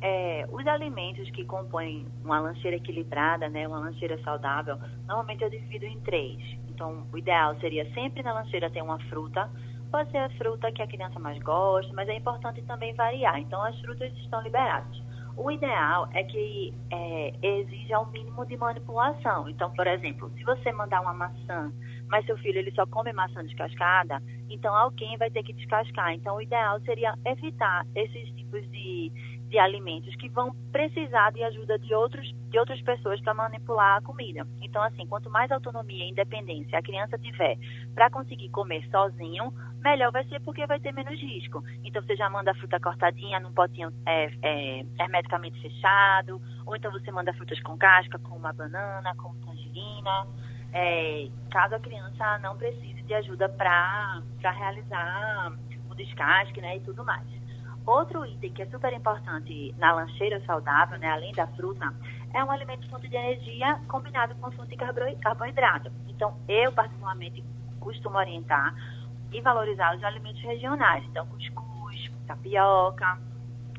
é, 0.00 0.48
os 0.50 0.66
alimentos 0.66 1.30
que 1.30 1.44
compõem 1.44 2.06
uma 2.24 2.40
lancheira 2.40 2.76
equilibrada, 2.76 3.48
né, 3.48 3.68
uma 3.68 3.78
lancheira 3.78 4.20
saudável, 4.24 4.76
normalmente 5.06 5.44
eu 5.44 5.50
divido 5.50 5.84
em 5.84 6.00
três. 6.00 6.38
Então, 6.68 7.06
o 7.12 7.18
ideal 7.18 7.54
seria 7.60 7.88
sempre 7.94 8.22
na 8.22 8.32
lancheira 8.32 8.68
ter 8.68 8.82
uma 8.82 8.98
fruta. 9.08 9.48
Pode 9.92 10.10
ser 10.10 10.18
a 10.18 10.30
fruta 10.30 10.72
que 10.72 10.82
a 10.82 10.86
criança 10.88 11.20
mais 11.20 11.38
gosta, 11.40 11.92
mas 11.92 12.08
é 12.08 12.16
importante 12.16 12.62
também 12.62 12.94
variar. 12.94 13.38
Então, 13.38 13.62
as 13.62 13.78
frutas 13.80 14.12
estão 14.14 14.42
liberadas. 14.42 15.11
O 15.36 15.50
ideal 15.50 16.08
é 16.12 16.22
que 16.24 16.74
é, 16.90 17.32
exija 17.42 17.98
o 17.98 18.10
mínimo 18.10 18.44
de 18.46 18.56
manipulação. 18.56 19.48
Então, 19.48 19.70
por 19.72 19.86
exemplo, 19.86 20.30
se 20.36 20.44
você 20.44 20.72
mandar 20.72 21.00
uma 21.00 21.14
maçã, 21.14 21.72
mas 22.08 22.26
seu 22.26 22.36
filho 22.38 22.58
ele 22.58 22.70
só 22.72 22.86
come 22.86 23.12
maçã 23.12 23.42
descascada, 23.42 24.22
então 24.50 24.74
alguém 24.74 25.16
vai 25.16 25.30
ter 25.30 25.42
que 25.42 25.52
descascar. 25.54 26.12
Então, 26.12 26.36
o 26.36 26.42
ideal 26.42 26.80
seria 26.82 27.14
evitar 27.24 27.86
esses 27.94 28.28
tipos 28.36 28.60
de, 28.70 29.10
de 29.52 29.58
alimentos 29.58 30.16
que 30.16 30.30
vão 30.30 30.50
precisar 30.72 31.30
de 31.30 31.44
ajuda 31.44 31.78
de, 31.78 31.94
outros, 31.94 32.26
de 32.48 32.58
outras 32.58 32.80
pessoas 32.80 33.20
para 33.20 33.34
manipular 33.34 33.98
a 33.98 34.00
comida. 34.00 34.46
Então, 34.62 34.82
assim, 34.82 35.06
quanto 35.06 35.28
mais 35.28 35.52
autonomia 35.52 36.06
e 36.06 36.10
independência 36.10 36.78
a 36.78 36.82
criança 36.82 37.18
tiver 37.18 37.58
para 37.94 38.08
conseguir 38.08 38.48
comer 38.48 38.82
sozinho, 38.90 39.52
melhor 39.84 40.10
vai 40.10 40.24
ser 40.24 40.40
porque 40.40 40.66
vai 40.66 40.80
ter 40.80 40.92
menos 40.92 41.20
risco. 41.20 41.62
Então, 41.84 42.02
você 42.02 42.16
já 42.16 42.30
manda 42.30 42.50
a 42.50 42.54
fruta 42.54 42.80
cortadinha 42.80 43.38
num 43.40 43.52
potinho 43.52 43.92
é, 44.06 44.32
é, 44.40 44.86
hermeticamente 44.98 45.60
fechado, 45.60 46.40
ou 46.64 46.74
então 46.74 46.90
você 46.90 47.12
manda 47.12 47.34
frutas 47.34 47.60
com 47.60 47.76
casca, 47.76 48.18
como 48.20 48.36
uma 48.36 48.54
banana, 48.54 49.14
como 49.16 49.34
tangerina, 49.44 50.26
é, 50.72 51.28
caso 51.50 51.74
a 51.74 51.80
criança 51.80 52.38
não 52.38 52.56
precise 52.56 53.02
de 53.02 53.12
ajuda 53.12 53.50
para 53.50 54.22
realizar 54.40 55.52
o 55.90 55.94
descasque 55.94 56.58
né, 56.62 56.78
e 56.78 56.80
tudo 56.80 57.04
mais. 57.04 57.41
Outro 57.86 58.24
item 58.24 58.52
que 58.52 58.62
é 58.62 58.66
super 58.66 58.92
importante 58.92 59.74
na 59.76 59.92
lancheira 59.92 60.40
saudável, 60.46 60.98
né, 60.98 61.10
além 61.10 61.32
da 61.32 61.46
fruta, 61.48 61.92
é 62.32 62.42
um 62.44 62.50
alimento 62.50 62.88
fonte 62.88 63.08
de 63.08 63.16
energia 63.16 63.80
combinado 63.88 64.34
com 64.36 64.50
fonte 64.52 64.70
de 64.70 65.16
carboidrato. 65.20 65.90
Então, 66.08 66.36
eu 66.48 66.72
particularmente 66.72 67.44
costumo 67.80 68.16
orientar 68.16 68.74
e 69.32 69.40
valorizar 69.40 69.96
os 69.96 70.04
alimentos 70.04 70.40
regionais. 70.42 71.04
Então, 71.04 71.26
cuscuz, 71.26 72.10
tapioca, 72.26 73.18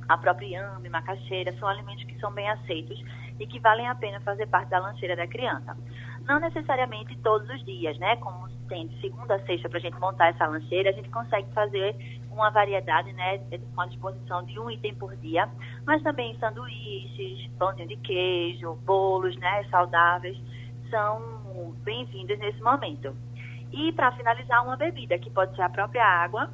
a 0.08 0.18
própria 0.18 0.48
inhame, 0.48 0.90
macaxeira, 0.90 1.54
são 1.58 1.68
alimentos 1.68 2.04
que 2.04 2.20
são 2.20 2.32
bem 2.32 2.50
aceitos 2.50 3.02
e 3.40 3.48
que 3.48 3.60
valem 3.60 3.88
a 3.88 3.96
pena 3.96 4.20
fazer 4.22 4.48
parte 4.48 4.70
da 4.70 4.80
lancheira 4.80 5.16
da 5.16 5.28
criança. 5.28 5.78
Não 6.26 6.40
necessariamente 6.40 7.18
todos 7.20 7.50
os 7.50 7.64
dias, 7.66 7.98
né? 8.00 8.16
Como 8.18 8.48
tem 8.68 8.88
de 8.88 9.00
segunda 9.02 9.36
a 9.36 9.46
sexta 9.46 9.70
para 9.70 9.78
a 9.78 9.82
gente 9.82 10.00
montar 10.00 10.28
essa 10.28 10.48
lancheira, 10.48 10.90
a 10.90 10.94
gente 10.94 11.10
consegue 11.10 11.52
fazer 11.54 11.96
uma 12.34 12.50
variedade, 12.50 13.14
né? 13.14 13.40
Com 13.74 13.82
a 13.82 13.88
disposição 13.88 14.44
de 14.44 14.60
um 14.60 14.70
item 14.70 14.96
por 14.96 15.16
dia, 15.18 15.50
mas 15.86 16.02
também 16.02 16.38
sanduíches, 16.40 17.50
pãozinho 17.58 17.88
de 17.88 17.98
queijo, 17.98 18.76
bolos, 18.86 19.36
né? 19.38 19.64
Saudáveis, 19.70 20.38
são 20.90 21.74
bem-vindos 21.84 22.38
nesse 22.40 22.62
momento. 22.62 23.16
E 23.72 23.92
para 23.94 24.12
finalizar, 24.12 24.64
uma 24.64 24.76
bebida, 24.76 25.18
que 25.18 25.30
pode 25.30 25.56
ser 25.56 25.64
a 25.64 25.70
própria 25.70 26.06
água, 26.06 26.52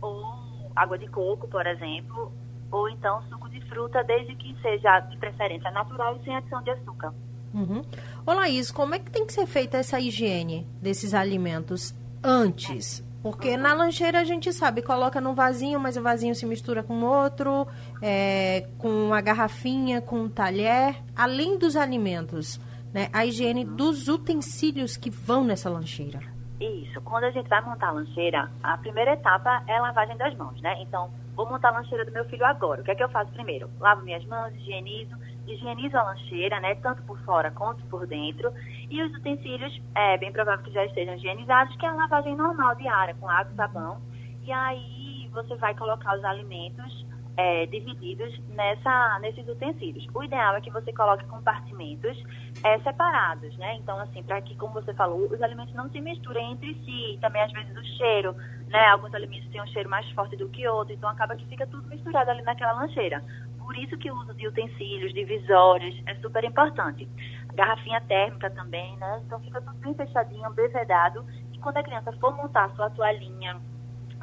ou 0.00 0.70
água 0.74 0.98
de 0.98 1.06
coco, 1.08 1.48
por 1.48 1.66
exemplo, 1.66 2.32
ou 2.70 2.88
então 2.88 3.22
suco 3.28 3.48
de 3.50 3.60
fruta, 3.66 4.02
desde 4.02 4.34
que 4.34 4.56
seja 4.62 5.00
de 5.00 5.16
preferência 5.18 5.70
natural 5.70 6.16
e 6.16 6.24
sem 6.24 6.34
adição 6.34 6.62
de 6.62 6.70
açúcar. 6.70 7.12
Uhum. 7.52 7.82
Ô 8.26 8.32
Laís, 8.32 8.70
como 8.70 8.94
é 8.94 8.98
que 8.98 9.10
tem 9.10 9.26
que 9.26 9.32
ser 9.32 9.46
feita 9.46 9.76
essa 9.76 10.00
higiene 10.00 10.66
desses 10.80 11.12
alimentos 11.12 11.94
antes? 12.24 13.04
Porque 13.22 13.56
na 13.56 13.72
lancheira 13.72 14.20
a 14.20 14.24
gente 14.24 14.52
sabe, 14.52 14.82
coloca 14.82 15.20
num 15.20 15.34
vasinho, 15.34 15.78
mas 15.78 15.96
o 15.96 16.02
vasinho 16.02 16.34
se 16.34 16.44
mistura 16.44 16.82
com 16.82 17.02
outro, 17.02 17.68
é, 18.02 18.66
com 18.78 19.14
a 19.14 19.20
garrafinha, 19.20 20.00
com 20.00 20.24
o 20.24 20.28
talher, 20.28 20.96
além 21.14 21.56
dos 21.56 21.76
alimentos, 21.76 22.60
né? 22.92 23.08
A 23.12 23.24
higiene 23.24 23.64
dos 23.64 24.08
utensílios 24.08 24.96
que 24.96 25.08
vão 25.08 25.44
nessa 25.44 25.70
lancheira. 25.70 26.20
Isso. 26.60 27.00
Quando 27.02 27.24
a 27.24 27.30
gente 27.30 27.48
vai 27.48 27.60
montar 27.64 27.88
a 27.88 27.92
lancheira, 27.92 28.50
a 28.62 28.76
primeira 28.78 29.12
etapa 29.12 29.62
é 29.68 29.76
a 29.76 29.82
lavagem 29.82 30.16
das 30.16 30.36
mãos, 30.36 30.60
né? 30.60 30.80
Então, 30.82 31.10
vou 31.34 31.48
montar 31.48 31.68
a 31.68 31.78
lancheira 31.78 32.04
do 32.04 32.12
meu 32.12 32.24
filho 32.26 32.44
agora. 32.44 32.80
O 32.80 32.84
que 32.84 32.90
é 32.90 32.94
que 32.94 33.02
eu 33.02 33.08
faço 33.08 33.32
primeiro? 33.32 33.70
Lavo 33.80 34.02
minhas 34.02 34.24
mãos, 34.26 34.54
higienizo, 34.54 35.16
higienizo 35.46 35.96
a 35.96 36.02
lancheira, 36.02 36.60
né? 36.60 36.74
Tanto 36.76 37.02
por 37.02 37.18
fora 37.20 37.50
quanto 37.50 37.84
por 37.86 38.06
dentro. 38.06 38.52
E 38.90 39.02
os 39.02 39.14
utensílios, 39.16 39.80
é 39.94 40.18
bem 40.18 40.32
provável 40.32 40.64
que 40.64 40.72
já 40.72 40.84
estejam 40.84 41.14
higienizados, 41.14 41.74
que 41.76 41.86
é 41.86 41.88
a 41.88 41.94
lavagem 41.94 42.36
normal 42.36 42.74
diária, 42.76 43.14
com 43.14 43.28
água 43.28 43.52
e 43.52 43.56
sabão. 43.56 44.00
E 44.42 44.52
aí 44.52 45.28
você 45.32 45.54
vai 45.56 45.74
colocar 45.74 46.16
os 46.16 46.24
alimentos 46.24 47.06
é, 47.36 47.66
divididos 47.66 48.38
nessa, 48.48 49.18
nesses 49.20 49.46
utensílios. 49.48 50.06
O 50.14 50.22
ideal 50.22 50.56
é 50.56 50.60
que 50.60 50.70
você 50.70 50.92
coloque 50.92 51.24
compartimentos 51.26 52.22
é, 52.62 52.78
separados, 52.80 53.56
né? 53.56 53.76
Então, 53.76 53.98
assim, 53.98 54.22
para 54.22 54.40
que, 54.42 54.54
como 54.56 54.74
você 54.74 54.92
falou, 54.94 55.20
os 55.32 55.42
alimentos 55.42 55.74
não 55.74 55.90
se 55.90 56.00
misturem 56.00 56.52
entre 56.52 56.74
si. 56.84 57.18
Também, 57.20 57.42
às 57.42 57.52
vezes, 57.52 57.76
o 57.76 57.84
cheiro, 57.96 58.36
né? 58.68 58.86
Alguns 58.88 59.14
alimentos 59.14 59.48
têm 59.50 59.62
um 59.62 59.66
cheiro 59.68 59.88
mais 59.88 60.08
forte 60.12 60.36
do 60.36 60.48
que 60.48 60.66
outro, 60.68 60.94
então 60.94 61.08
acaba 61.08 61.36
que 61.36 61.46
fica 61.46 61.66
tudo 61.66 61.88
misturado 61.88 62.30
ali 62.30 62.42
naquela 62.42 62.72
lancheira. 62.72 63.22
Por 63.58 63.76
isso 63.76 63.96
que 63.96 64.10
o 64.10 64.16
uso 64.16 64.34
de 64.34 64.46
utensílios, 64.48 65.14
divisórios, 65.14 65.94
é 66.06 66.14
super 66.16 66.44
importante. 66.44 67.08
Garrafinha 67.54 68.00
térmica 68.02 68.50
também, 68.50 68.96
né? 68.96 69.22
Então 69.24 69.40
fica 69.40 69.60
tudo 69.60 69.76
bem 69.78 69.94
fechadinho, 69.94 70.50
bem 70.52 70.68
vedado. 70.68 71.24
E 71.52 71.58
quando 71.58 71.78
a 71.78 71.82
criança 71.82 72.12
for 72.12 72.36
montar 72.36 72.64
a 72.64 72.70
sua 72.70 72.90
toalhinha 72.90 73.60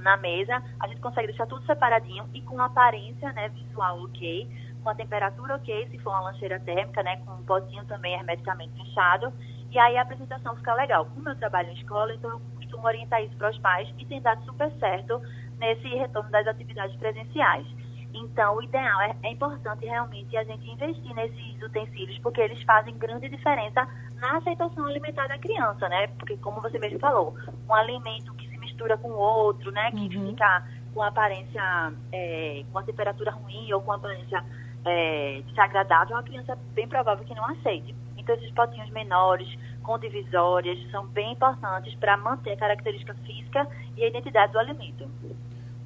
na 0.01 0.17
mesa, 0.17 0.61
a 0.79 0.87
gente 0.87 1.01
consegue 1.01 1.27
deixar 1.27 1.45
tudo 1.47 1.65
separadinho 1.65 2.29
e 2.33 2.41
com 2.41 2.59
aparência 2.61 3.31
né, 3.33 3.49
visual 3.49 4.01
ok, 4.03 4.49
com 4.83 4.89
a 4.89 4.95
temperatura 4.95 5.55
ok, 5.55 5.87
se 5.89 5.99
for 5.99 6.11
uma 6.11 6.31
lancheira 6.31 6.59
térmica, 6.59 7.03
né, 7.03 7.17
com 7.25 7.33
um 7.33 7.43
potinho 7.43 7.85
também 7.85 8.13
hermeticamente 8.13 8.73
fechado. 8.81 9.33
E 9.71 9.77
aí 9.77 9.97
a 9.97 10.01
apresentação 10.01 10.55
fica 10.55 10.73
legal. 10.73 11.05
Como 11.05 11.29
eu 11.29 11.35
trabalho 11.35 11.69
em 11.69 11.73
escola, 11.73 12.13
então 12.13 12.29
eu 12.31 12.41
costumo 12.55 12.85
orientar 12.85 13.23
isso 13.23 13.35
para 13.35 13.51
os 13.51 13.57
pais 13.59 13.93
e 13.97 14.05
tem 14.05 14.21
dado 14.21 14.43
super 14.45 14.71
certo 14.79 15.21
nesse 15.57 15.87
retorno 15.87 16.31
das 16.31 16.47
atividades 16.47 16.95
presenciais. 16.97 17.67
Então, 18.13 18.55
o 18.55 18.63
ideal 18.63 19.01
é, 19.01 19.15
é, 19.21 19.31
importante 19.31 19.85
realmente 19.85 20.35
a 20.35 20.43
gente 20.43 20.67
investir 20.67 21.13
nesses 21.13 21.61
utensílios, 21.61 22.17
porque 22.19 22.41
eles 22.41 22.61
fazem 22.63 22.97
grande 22.97 23.29
diferença 23.29 23.87
na 24.15 24.37
aceitação 24.37 24.85
alimentar 24.85 25.27
da 25.27 25.37
criança, 25.37 25.87
né? 25.87 26.07
Porque, 26.17 26.35
como 26.37 26.59
você 26.59 26.79
mesmo 26.79 26.99
falou, 26.99 27.35
um 27.67 27.73
alimento 27.73 28.33
que 28.33 28.48
mistura 28.79 28.97
com 28.97 29.09
outro, 29.11 29.71
né? 29.71 29.91
Que 29.91 30.17
uhum. 30.17 30.29
fica 30.29 30.63
com 30.93 31.03
aparência, 31.03 31.93
é, 32.11 32.63
com 32.71 32.79
a 32.79 32.83
temperatura 32.83 33.31
ruim 33.31 33.71
ou 33.73 33.81
com 33.81 33.91
aparência 33.91 34.43
é, 34.85 35.41
desagradável, 35.47 36.15
uma 36.15 36.23
criança 36.23 36.53
é 36.53 36.57
bem 36.73 36.87
provável 36.87 37.25
que 37.25 37.35
não 37.35 37.45
aceite. 37.45 37.93
Então, 38.17 38.35
esses 38.35 38.51
potinhos 38.51 38.89
menores, 38.91 39.47
com 39.83 39.99
divisórias, 39.99 40.79
são 40.89 41.05
bem 41.07 41.33
importantes 41.33 41.93
para 41.95 42.17
manter 42.17 42.53
a 42.53 42.57
característica 42.57 43.13
física 43.25 43.67
e 43.97 44.03
a 44.03 44.07
identidade 44.07 44.53
do 44.53 44.59
alimento. 44.59 45.05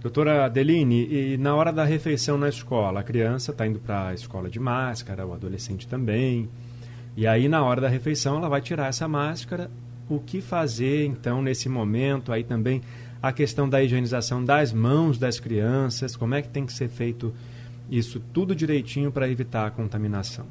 Doutora 0.01 0.45
Adeline, 0.45 1.07
e 1.09 1.38
na 1.38 1.55
hora 1.55 1.71
da 1.71 1.85
refeição 1.85 2.38
na 2.38 2.50
escola, 2.50 3.00
a 3.00 3.03
criança 3.03 3.51
está 3.51 3.65
indo 3.65 3.79
para 3.79 4.09
a 4.09 4.13
escola 4.13 4.50
de 4.50 4.59
máscara, 4.59 5.25
o 5.25 5.33
adolescente 5.33 5.88
também, 5.88 6.50
e 7.15 7.25
aí 7.25 7.47
na 7.47 7.63
hora 7.63 7.79
da 7.79 7.88
refeição 7.88 8.38
ela 8.38 8.50
vai 8.50 8.59
tirar 8.59 8.88
essa 8.88 9.07
máscara 9.07 9.71
o 10.10 10.19
que 10.19 10.41
fazer 10.41 11.05
então 11.05 11.41
nesse 11.41 11.69
momento, 11.69 12.31
aí 12.31 12.43
também 12.43 12.81
a 13.22 13.31
questão 13.31 13.69
da 13.69 13.81
higienização 13.81 14.43
das 14.43 14.74
mãos 14.74 15.17
das 15.17 15.39
crianças, 15.39 16.15
como 16.15 16.36
é 16.36 16.41
que 16.41 16.50
tem 16.50 16.65
que 16.65 16.74
ser 16.74 16.89
feito 16.89 17.33
isso 17.89 18.19
tudo 18.19 18.55
direitinho 18.55 19.12
para 19.12 19.29
evitar 19.29 19.67
a 19.67 19.72
contaminação. 19.72 20.45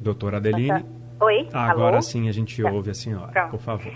Doutora 0.00 0.38
Adeline. 0.38 0.84
Oi. 1.20 1.48
Agora 1.52 1.96
Alô? 1.96 2.02
sim 2.02 2.28
a 2.28 2.32
gente 2.32 2.60
tá. 2.60 2.70
ouve 2.70 2.90
a 2.90 2.94
senhora, 2.94 3.28
Pronto. 3.28 3.50
por 3.52 3.60
favor. 3.60 3.92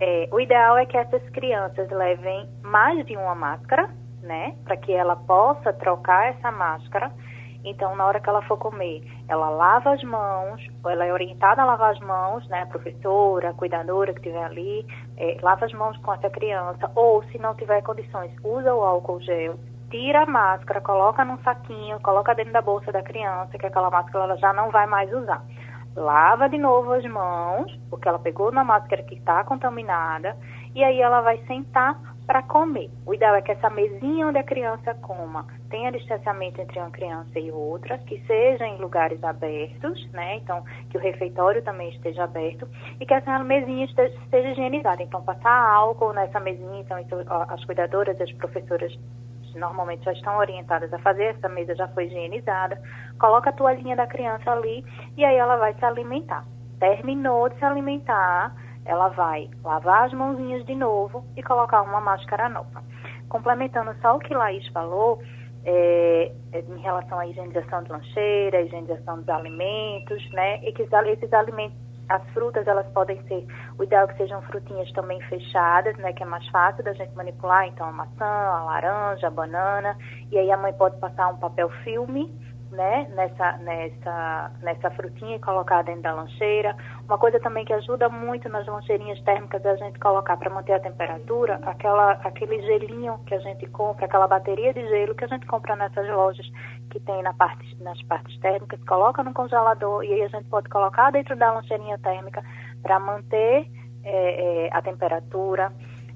É, 0.00 0.28
o 0.32 0.40
ideal 0.40 0.78
é 0.78 0.86
que 0.86 0.96
essas 0.96 1.22
crianças 1.30 1.90
levem 1.90 2.48
mais 2.62 3.04
de 3.04 3.14
uma 3.16 3.34
máscara, 3.34 3.90
né, 4.22 4.54
para 4.64 4.76
que 4.76 4.90
ela 4.90 5.14
possa 5.14 5.72
trocar 5.74 6.30
essa 6.30 6.50
máscara 6.50 7.12
então, 7.64 7.94
na 7.94 8.06
hora 8.06 8.20
que 8.20 8.28
ela 8.28 8.42
for 8.42 8.56
comer, 8.56 9.02
ela 9.28 9.50
lava 9.50 9.92
as 9.92 10.02
mãos, 10.02 10.66
ela 10.84 11.04
é 11.04 11.12
orientada 11.12 11.62
a 11.62 11.64
lavar 11.64 11.92
as 11.92 12.00
mãos, 12.00 12.46
né? 12.48 12.62
A 12.62 12.66
professora, 12.66 13.50
a 13.50 13.54
cuidadora 13.54 14.12
que 14.12 14.20
estiver 14.20 14.44
ali, 14.44 14.86
é, 15.16 15.36
lava 15.42 15.66
as 15.66 15.72
mãos 15.72 15.96
com 15.98 16.12
essa 16.12 16.30
criança, 16.30 16.90
ou 16.94 17.22
se 17.24 17.38
não 17.38 17.54
tiver 17.54 17.82
condições, 17.82 18.32
usa 18.42 18.74
o 18.74 18.82
álcool 18.82 19.20
gel, 19.20 19.58
tira 19.90 20.22
a 20.22 20.26
máscara, 20.26 20.80
coloca 20.80 21.24
num 21.24 21.38
saquinho, 21.38 22.00
coloca 22.00 22.34
dentro 22.34 22.52
da 22.52 22.62
bolsa 22.62 22.90
da 22.90 23.02
criança, 23.02 23.58
que 23.58 23.66
aquela 23.66 23.90
máscara 23.90 24.24
ela 24.24 24.36
já 24.36 24.52
não 24.52 24.70
vai 24.70 24.86
mais 24.86 25.12
usar. 25.12 25.44
Lava 25.96 26.48
de 26.48 26.56
novo 26.56 26.92
as 26.92 27.04
mãos, 27.04 27.76
porque 27.90 28.08
ela 28.08 28.18
pegou 28.18 28.52
na 28.52 28.62
máscara 28.62 29.02
que 29.02 29.16
está 29.16 29.42
contaminada, 29.44 30.36
e 30.74 30.84
aí 30.84 31.00
ela 31.00 31.20
vai 31.20 31.38
sentar 31.46 31.98
para 32.30 32.44
comer. 32.44 32.88
O 33.04 33.12
ideal 33.12 33.34
é 33.34 33.42
que 33.42 33.50
essa 33.50 33.68
mesinha 33.68 34.28
onde 34.28 34.38
a 34.38 34.44
criança 34.44 34.94
coma 34.94 35.48
tenha 35.68 35.90
distanciamento 35.90 36.60
entre 36.60 36.78
uma 36.78 36.88
criança 36.92 37.40
e 37.40 37.50
outra, 37.50 37.98
que 37.98 38.24
seja 38.24 38.64
em 38.68 38.76
lugares 38.76 39.20
abertos, 39.24 40.08
né? 40.12 40.36
Então, 40.36 40.62
que 40.90 40.96
o 40.96 41.00
refeitório 41.00 41.60
também 41.62 41.88
esteja 41.88 42.22
aberto 42.22 42.68
e 43.00 43.04
que 43.04 43.12
essa 43.12 43.36
mesinha 43.40 43.84
esteja, 43.84 44.14
higienizada. 44.30 45.02
Então, 45.02 45.20
passar 45.22 45.50
álcool 45.50 46.12
nessa 46.12 46.38
mesinha, 46.38 46.78
então, 46.78 46.98
as 47.48 47.64
cuidadoras, 47.64 48.20
as 48.20 48.30
professoras 48.34 48.96
normalmente 49.56 50.04
já 50.04 50.12
estão 50.12 50.38
orientadas 50.38 50.92
a 50.94 51.00
fazer, 51.00 51.34
essa 51.34 51.48
mesa 51.48 51.74
já 51.74 51.88
foi 51.88 52.04
higienizada, 52.06 52.80
coloca 53.18 53.50
a 53.50 53.52
toalhinha 53.52 53.96
da 53.96 54.06
criança 54.06 54.52
ali 54.52 54.84
e 55.16 55.24
aí 55.24 55.34
ela 55.34 55.56
vai 55.56 55.74
se 55.74 55.84
alimentar. 55.84 56.44
Terminou 56.78 57.48
de 57.48 57.58
se 57.58 57.64
alimentar, 57.64 58.54
ela 58.90 59.08
vai 59.10 59.48
lavar 59.62 60.06
as 60.06 60.12
mãozinhas 60.12 60.66
de 60.66 60.74
novo 60.74 61.24
e 61.36 61.42
colocar 61.44 61.80
uma 61.82 62.00
máscara 62.00 62.48
nova. 62.48 62.82
Complementando 63.28 63.94
só 64.02 64.16
o 64.16 64.18
que 64.18 64.34
Laís 64.34 64.66
falou, 64.72 65.22
é, 65.64 66.32
é 66.52 66.58
em 66.58 66.80
relação 66.80 67.20
à 67.20 67.26
higienização 67.28 67.84
de 67.84 67.92
lancheira, 67.92 68.62
higienização 68.62 69.18
dos 69.18 69.28
alimentos, 69.28 70.28
né? 70.32 70.56
E 70.64 70.72
que 70.72 70.82
esses 70.82 71.32
alimentos, 71.32 71.78
as 72.08 72.28
frutas, 72.30 72.66
elas 72.66 72.86
podem 72.88 73.22
ser, 73.28 73.46
o 73.78 73.84
ideal 73.84 74.06
é 74.06 74.08
que 74.08 74.16
sejam 74.16 74.42
frutinhas 74.42 74.90
também 74.90 75.20
fechadas, 75.28 75.96
né? 75.98 76.12
Que 76.12 76.24
é 76.24 76.26
mais 76.26 76.46
fácil 76.48 76.82
da 76.82 76.92
gente 76.92 77.14
manipular, 77.14 77.68
então 77.68 77.86
a 77.86 77.92
maçã, 77.92 78.24
a 78.24 78.64
laranja, 78.64 79.28
a 79.28 79.30
banana, 79.30 79.96
e 80.32 80.38
aí 80.38 80.50
a 80.50 80.56
mãe 80.56 80.72
pode 80.72 80.98
passar 80.98 81.28
um 81.28 81.36
papel 81.36 81.70
filme 81.84 82.28
né, 82.70 83.08
nessa, 83.14 83.56
nessa, 83.58 84.52
nessa 84.62 84.90
frutinha 84.90 85.36
e 85.36 85.40
colocar 85.40 85.82
dentro 85.82 86.02
da 86.02 86.14
lancheira. 86.14 86.76
Uma 87.04 87.18
coisa 87.18 87.40
também 87.40 87.64
que 87.64 87.72
ajuda 87.72 88.08
muito 88.08 88.48
nas 88.48 88.66
lancheirinhas 88.66 89.20
térmicas 89.22 89.64
é 89.64 89.70
a 89.70 89.76
gente 89.76 89.98
colocar 89.98 90.36
para 90.36 90.50
manter 90.50 90.74
a 90.74 90.80
temperatura, 90.80 91.60
aquela, 91.64 92.12
aquele 92.12 92.62
gelinho 92.62 93.18
que 93.26 93.34
a 93.34 93.40
gente 93.40 93.66
compra, 93.68 94.06
aquela 94.06 94.28
bateria 94.28 94.72
de 94.72 94.86
gelo 94.88 95.14
que 95.14 95.24
a 95.24 95.28
gente 95.28 95.46
compra 95.46 95.74
nessas 95.76 96.08
lojas 96.08 96.46
que 96.90 97.00
tem 97.00 97.22
na 97.22 97.32
parte, 97.34 97.76
nas 97.82 98.00
partes 98.02 98.38
térmicas, 98.40 98.82
coloca 98.84 99.22
no 99.22 99.32
congelador 99.32 100.04
e 100.04 100.12
aí 100.12 100.22
a 100.22 100.28
gente 100.28 100.48
pode 100.48 100.68
colocar 100.68 101.10
dentro 101.10 101.36
da 101.36 101.52
lancheirinha 101.52 101.98
térmica 101.98 102.42
para 102.82 102.98
manter 102.98 103.66
é, 104.04 104.66
é, 104.66 104.70
a 104.72 104.80
temperatura. 104.80 105.72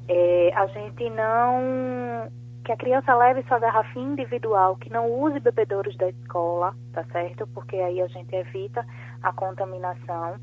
É, 0.08 0.52
a 0.54 0.66
gente 0.66 1.08
não 1.10 2.28
que 2.64 2.72
a 2.72 2.76
criança 2.76 3.14
leve 3.14 3.44
sua 3.46 3.58
garrafinha 3.58 4.12
individual, 4.12 4.76
que 4.76 4.90
não 4.90 5.10
use 5.10 5.38
bebedouros 5.38 5.96
da 5.96 6.08
escola, 6.08 6.74
tá 6.92 7.04
certo? 7.12 7.46
Porque 7.48 7.76
aí 7.76 8.00
a 8.00 8.06
gente 8.06 8.34
evita 8.34 8.84
a 9.22 9.32
contaminação. 9.32 10.38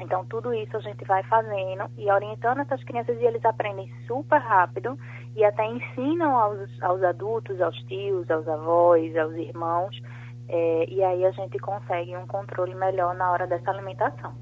Então, 0.00 0.24
tudo 0.24 0.54
isso 0.54 0.76
a 0.76 0.80
gente 0.80 1.04
vai 1.04 1.22
fazendo 1.24 1.90
e 1.98 2.10
orientando 2.10 2.60
essas 2.60 2.82
crianças 2.84 3.18
e 3.20 3.24
eles 3.24 3.44
aprendem 3.44 3.92
super 4.06 4.38
rápido 4.40 4.96
e 5.36 5.44
até 5.44 5.66
ensinam 5.66 6.36
aos, 6.36 6.82
aos 6.82 7.02
adultos, 7.02 7.60
aos 7.60 7.76
tios, 7.84 8.30
aos 8.30 8.48
avós, 8.48 9.14
aos 9.16 9.34
irmãos. 9.34 10.00
É, 10.48 10.86
e 10.88 11.02
aí 11.02 11.24
a 11.24 11.30
gente 11.32 11.58
consegue 11.58 12.16
um 12.16 12.26
controle 12.26 12.74
melhor 12.74 13.14
na 13.14 13.30
hora 13.30 13.46
dessa 13.46 13.70
alimentação. 13.70 14.32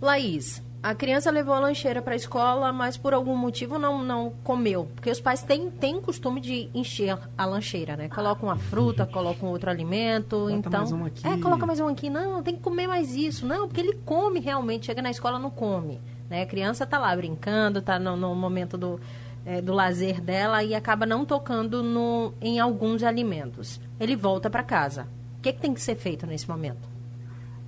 Laís, 0.00 0.62
a 0.82 0.94
criança 0.94 1.30
levou 1.30 1.52
a 1.52 1.60
lancheira 1.60 2.00
para 2.00 2.14
a 2.14 2.16
escola, 2.16 2.72
mas 2.72 2.96
por 2.96 3.12
algum 3.12 3.36
motivo 3.36 3.78
não, 3.78 4.02
não 4.02 4.30
comeu. 4.42 4.88
Porque 4.94 5.10
os 5.10 5.20
pais 5.20 5.42
têm, 5.42 5.70
têm 5.70 6.00
costume 6.00 6.40
de 6.40 6.70
encher 6.74 7.18
a 7.36 7.44
lancheira, 7.44 7.96
né? 7.96 8.08
Colocam 8.08 8.48
uma 8.48 8.56
fruta, 8.56 9.04
colocam 9.04 9.50
outro 9.50 9.68
alimento. 9.68 10.38
Bota 10.38 10.52
então, 10.52 10.72
mais 10.72 10.92
um 10.92 11.04
aqui. 11.04 11.26
É, 11.26 11.36
coloca 11.38 11.66
mais 11.66 11.80
um 11.80 11.88
aqui. 11.88 12.08
Não, 12.08 12.42
tem 12.42 12.56
que 12.56 12.62
comer 12.62 12.86
mais 12.86 13.14
isso. 13.14 13.46
Não, 13.46 13.68
porque 13.68 13.80
ele 13.80 13.94
come 14.06 14.40
realmente. 14.40 14.86
Chega 14.86 15.02
na 15.02 15.10
escola, 15.10 15.38
não 15.38 15.50
come. 15.50 16.00
Né? 16.30 16.42
A 16.42 16.46
criança 16.46 16.86
tá 16.86 16.98
lá 16.98 17.14
brincando, 17.14 17.82
tá 17.82 17.98
no, 17.98 18.16
no 18.16 18.34
momento 18.34 18.78
do, 18.78 18.98
é, 19.44 19.60
do 19.60 19.74
lazer 19.74 20.18
dela 20.22 20.64
e 20.64 20.74
acaba 20.74 21.04
não 21.04 21.26
tocando 21.26 21.82
no, 21.82 22.32
em 22.40 22.58
alguns 22.58 23.02
alimentos. 23.02 23.78
Ele 23.98 24.16
volta 24.16 24.48
para 24.48 24.62
casa. 24.62 25.06
O 25.38 25.42
que, 25.42 25.52
que 25.52 25.60
tem 25.60 25.74
que 25.74 25.80
ser 25.80 25.96
feito 25.96 26.26
nesse 26.26 26.48
momento? 26.48 26.99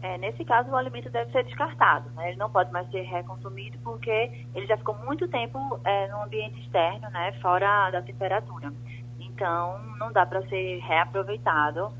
É, 0.02 0.18
nesse 0.18 0.44
caso, 0.44 0.68
o 0.68 0.76
alimento 0.76 1.08
deve 1.10 1.30
ser 1.30 1.44
descartado, 1.44 2.10
né? 2.10 2.30
ele 2.30 2.36
não 2.36 2.50
pode 2.50 2.72
mais 2.72 2.90
ser 2.90 3.02
reconsumido 3.02 3.78
porque 3.84 4.46
ele 4.52 4.66
já 4.66 4.76
ficou 4.76 4.96
muito 4.96 5.28
tempo 5.28 5.80
é, 5.84 6.08
no 6.08 6.24
ambiente 6.24 6.60
externo, 6.60 7.08
né? 7.10 7.32
fora 7.40 7.88
da 7.90 8.02
temperatura. 8.02 8.72
Então, 9.20 9.78
não 10.00 10.12
dá 10.12 10.26
para 10.26 10.42
ser 10.48 10.80
reaproveitado 10.80 11.92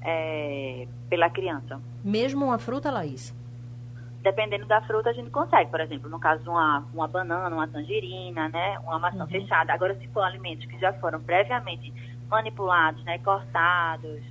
é, 0.00 0.88
pela 1.10 1.28
criança. 1.28 1.78
Mesmo 2.02 2.46
uma 2.46 2.58
fruta, 2.58 2.90
Laís? 2.90 3.38
Dependendo 4.22 4.64
da 4.66 4.80
fruta, 4.80 5.10
a 5.10 5.12
gente 5.12 5.28
consegue. 5.28 5.70
Por 5.70 5.80
exemplo, 5.80 6.08
no 6.08 6.18
caso 6.18 6.50
uma, 6.50 6.86
uma 6.94 7.08
banana, 7.08 7.54
uma 7.54 7.68
tangerina, 7.68 8.48
né? 8.48 8.78
uma 8.80 8.98
maçã 8.98 9.20
uhum. 9.20 9.26
fechada. 9.26 9.74
Agora, 9.74 9.94
se 9.96 10.08
for 10.08 10.22
alimentos 10.22 10.64
que 10.64 10.78
já 10.78 10.94
foram 10.94 11.20
previamente 11.20 11.92
manipulados, 12.30 13.04
né? 13.04 13.18
cortados, 13.18 14.22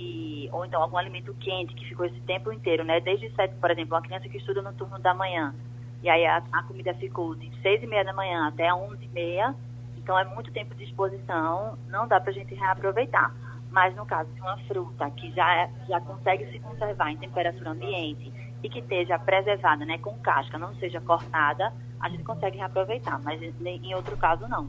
e, 0.00 0.48
ou 0.50 0.64
então 0.64 0.80
algum 0.80 0.96
alimento 0.96 1.34
quente 1.34 1.74
que 1.74 1.84
ficou 1.84 2.06
esse 2.06 2.20
tempo 2.20 2.50
inteiro, 2.50 2.82
né? 2.82 3.00
Desde 3.00 3.30
sete, 3.34 3.54
por 3.56 3.70
exemplo, 3.70 3.94
uma 3.94 4.02
criança 4.02 4.28
que 4.28 4.38
estuda 4.38 4.62
no 4.62 4.72
turno 4.72 4.98
da 4.98 5.12
manhã, 5.12 5.54
e 6.02 6.08
aí 6.08 6.24
a, 6.24 6.42
a 6.52 6.62
comida 6.62 6.94
ficou 6.94 7.34
de 7.34 7.50
seis 7.60 7.82
e 7.82 7.86
meia 7.86 8.04
da 8.04 8.12
manhã 8.12 8.48
até 8.48 8.72
onze 8.72 9.04
e 9.04 9.08
meia, 9.08 9.54
então 9.98 10.18
é 10.18 10.24
muito 10.24 10.50
tempo 10.50 10.74
de 10.74 10.84
exposição, 10.84 11.78
não 11.88 12.08
dá 12.08 12.18
para 12.18 12.30
a 12.30 12.34
gente 12.34 12.54
reaproveitar. 12.54 13.34
Mas 13.70 13.94
no 13.94 14.04
caso 14.04 14.28
de 14.32 14.40
uma 14.40 14.56
fruta 14.66 15.08
que 15.10 15.30
já, 15.32 15.54
é, 15.54 15.70
já 15.86 16.00
consegue 16.00 16.50
se 16.50 16.58
conservar 16.58 17.12
em 17.12 17.16
temperatura 17.16 17.70
ambiente 17.70 18.32
e 18.62 18.68
que 18.68 18.80
esteja 18.80 19.18
preservada, 19.18 19.84
né, 19.84 19.98
com 19.98 20.18
casca, 20.18 20.58
não 20.58 20.74
seja 20.76 21.00
cortada, 21.00 21.72
a 22.00 22.08
gente 22.08 22.24
consegue 22.24 22.58
reaproveitar, 22.58 23.20
mas 23.22 23.40
em 23.40 23.94
outro 23.94 24.16
caso 24.16 24.48
não. 24.48 24.68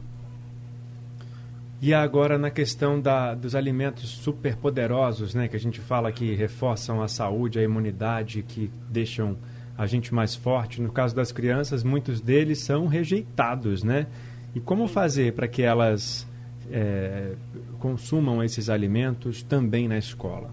E 1.82 1.92
agora 1.92 2.38
na 2.38 2.48
questão 2.48 3.00
da, 3.00 3.34
dos 3.34 3.56
alimentos 3.56 4.08
superpoderosos, 4.08 5.34
né, 5.34 5.48
que 5.48 5.56
a 5.56 5.58
gente 5.58 5.80
fala 5.80 6.12
que 6.12 6.32
reforçam 6.32 7.02
a 7.02 7.08
saúde, 7.08 7.58
a 7.58 7.62
imunidade, 7.62 8.44
que 8.44 8.70
deixam 8.88 9.36
a 9.76 9.84
gente 9.84 10.14
mais 10.14 10.36
forte. 10.36 10.80
No 10.80 10.92
caso 10.92 11.12
das 11.12 11.32
crianças, 11.32 11.82
muitos 11.82 12.20
deles 12.20 12.60
são 12.60 12.86
rejeitados, 12.86 13.82
né? 13.82 14.06
E 14.54 14.60
como 14.60 14.86
fazer 14.86 15.34
para 15.34 15.48
que 15.48 15.60
elas 15.60 16.24
é, 16.70 17.34
consumam 17.80 18.44
esses 18.44 18.70
alimentos 18.70 19.42
também 19.42 19.88
na 19.88 19.98
escola? 19.98 20.52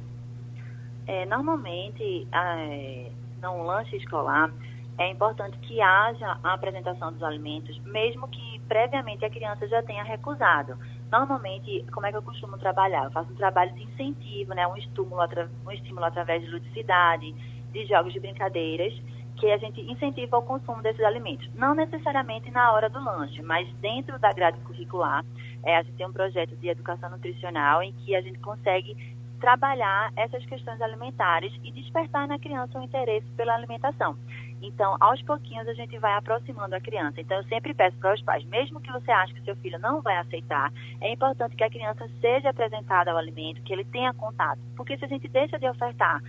É, 1.06 1.28
normalmente, 1.28 2.28
é, 2.32 3.12
no 3.40 3.62
lanche 3.62 3.96
escolar, 3.98 4.52
é 4.98 5.12
importante 5.12 5.58
que 5.60 5.80
haja 5.80 6.40
a 6.44 6.54
apresentação 6.56 7.14
dos 7.14 7.22
alimentos, 7.22 7.80
mesmo 7.86 8.28
que 8.30 8.60
previamente 8.68 9.24
a 9.24 9.30
criança 9.30 9.68
já 9.68 9.84
tenha 9.84 10.04
recusado. 10.04 10.76
Normalmente, 11.12 11.86
como 11.92 12.06
é 12.06 12.12
que 12.12 12.18
eu 12.18 12.22
costumo 12.22 12.58
trabalhar? 12.58 13.06
Eu 13.06 13.12
faço 13.12 13.32
um 13.32 13.36
trabalho 13.36 13.74
de 13.74 13.84
incentivo, 13.84 14.54
né? 14.54 14.68
um, 14.68 14.78
estímulo, 14.78 15.22
um 15.66 15.72
estímulo 15.72 16.06
através 16.06 16.44
de 16.44 16.50
ludicidade, 16.50 17.34
de 17.72 17.86
jogos 17.86 18.14
de 18.14 18.20
brincadeiras, 18.20 18.94
que 19.38 19.52
a 19.52 19.58
gente 19.58 19.82
incentiva 19.82 20.38
o 20.38 20.42
consumo 20.42 20.82
desses 20.82 21.04
alimentos. 21.04 21.50
Não 21.56 21.74
necessariamente 21.74 22.52
na 22.52 22.72
hora 22.74 22.90
do 22.90 23.04
lanche, 23.04 23.42
mas 23.42 23.68
dentro 23.76 24.20
da 24.20 24.32
grade 24.34 24.60
curricular, 24.60 25.26
é, 25.64 25.78
a 25.78 25.82
gente 25.82 25.96
tem 25.96 26.06
um 26.06 26.12
projeto 26.12 26.56
de 26.58 26.68
educação 26.68 27.10
nutricional 27.10 27.82
em 27.82 27.92
que 27.94 28.16
a 28.16 28.22
gente 28.22 28.38
consegue 28.40 28.96
trabalhar 29.40 30.12
essas 30.16 30.46
questões 30.46 30.82
alimentares 30.82 31.54
e 31.64 31.72
despertar 31.72 32.28
na 32.28 32.38
criança 32.38 32.78
o 32.78 32.84
interesse 32.84 33.28
pela 33.36 33.56
alimentação. 33.56 34.18
Então, 34.62 34.98
aos 35.00 35.22
pouquinhos 35.22 35.68
a 35.68 35.74
gente 35.74 35.98
vai 35.98 36.14
aproximando 36.14 36.76
a 36.76 36.82
criança. 36.82 37.22
Então, 37.22 37.38
eu 37.38 37.44
sempre 37.46 37.74
peço 37.74 37.98
para 37.98 38.14
os 38.14 38.22
pais, 38.22 38.44
mesmo 38.46 38.82
que 38.82 38.92
você 38.92 39.12
ache 39.12 39.34
que 39.34 39.44
seu 39.44 39.56
filho 39.58 39.80
não 39.80 40.02
vai 40.02 40.18
aceitar, 40.18 40.72
é 41.02 41.12
importante 41.12 41.56
que 41.56 41.64
a 41.64 41.70
criança 41.70 42.10
seja 42.20 42.50
apresentada 42.50 43.12
ao 43.12 43.18
alimento, 43.18 43.62
que 43.64 43.72
ele 43.72 43.86
tenha 43.86 44.14
contato. 44.14 44.60
Porque 44.76 44.98
se 44.98 45.06
a 45.06 45.08
gente 45.08 45.28
deixa 45.30 45.58
de 45.58 45.68
ofertar 45.68 46.22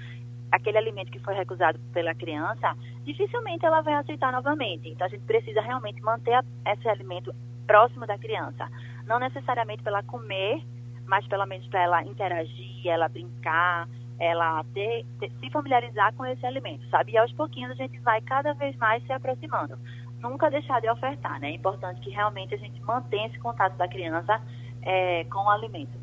aquele 0.53 0.79
alimento 0.79 1.11
que 1.11 1.19
foi 1.21 1.35
recusado 1.35 1.79
pela 1.93 2.15
criança, 2.15 2.77
dificilmente 3.05 3.65
ela 3.65 3.81
vai 3.81 3.95
aceitar 3.95 4.33
novamente. 4.33 4.89
Então, 4.89 5.07
a 5.07 5.11
gente 5.11 5.25
precisa 5.25 5.61
realmente 5.61 6.01
manter 6.01 6.45
esse 6.67 6.89
alimento 6.89 7.35
próximo 7.67 8.07
da 8.07 8.19
criança. 8.19 8.69
Não 9.07 9.19
necessariamente 9.19 9.83
para 9.83 9.93
ela 9.93 10.03
comer, 10.05 10.63
mas 11.11 11.27
pelo 11.27 11.45
menos 11.45 11.67
para 11.67 11.83
ela 11.83 12.05
interagir, 12.05 12.87
ela 12.87 13.09
brincar, 13.09 13.89
ela 14.17 14.65
ter, 14.73 15.05
ter, 15.19 15.29
se 15.41 15.51
familiarizar 15.51 16.15
com 16.15 16.25
esse 16.25 16.47
alimento, 16.47 16.89
sabe? 16.89 17.13
E 17.13 17.19
aos 17.19 17.33
pouquinhos 17.33 17.73
a 17.73 17.75
gente 17.75 17.99
vai 17.99 18.21
cada 18.21 18.55
vez 18.55 18.77
mais 18.77 19.05
se 19.05 19.13
aproximando. 19.13 19.77
Nunca 20.21 20.49
deixar 20.49 20.81
de 20.81 20.89
ofertar, 20.89 21.41
né? 21.41 21.51
É 21.51 21.55
importante 21.55 22.01
que 22.01 22.11
realmente 22.11 22.55
a 22.55 22.59
gente 22.59 22.81
mantenha 22.83 23.27
esse 23.27 23.41
contato 23.41 23.77
da 23.77 23.89
criança 23.89 24.41
é, 24.83 25.25
com 25.25 25.41
o 25.41 25.51
alimento. 25.51 25.99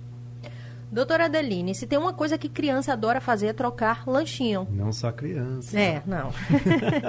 Doutora 0.92 1.26
Adeline, 1.26 1.74
se 1.74 1.88
tem 1.88 1.98
uma 1.98 2.14
coisa 2.14 2.38
que 2.38 2.50
criança 2.50 2.92
adora 2.92 3.22
fazer 3.22 3.48
é 3.48 3.54
trocar 3.54 4.06
lanchinho. 4.06 4.68
Não 4.70 4.92
só 4.92 5.12
criança. 5.12 5.80
É, 5.80 6.02
não. 6.06 6.32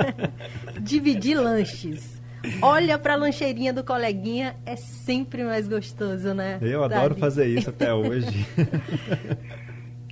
Dividir 0.81 1.37
lanches. 1.37 2.18
Olha 2.63 2.99
para 2.99 3.15
a 3.15 3.17
lancheirinha 3.17 3.73
do 3.73 3.83
coleguinha, 3.83 4.57
é 4.65 4.77
sempre 4.77 5.43
mais 5.45 5.67
gostoso, 5.67 6.35
né? 6.35 6.59
Eu 6.61 6.85
adoro 6.85 7.15
fazer 7.17 7.47
isso 7.47 7.71
até 7.71 7.93
hoje. 7.93 8.47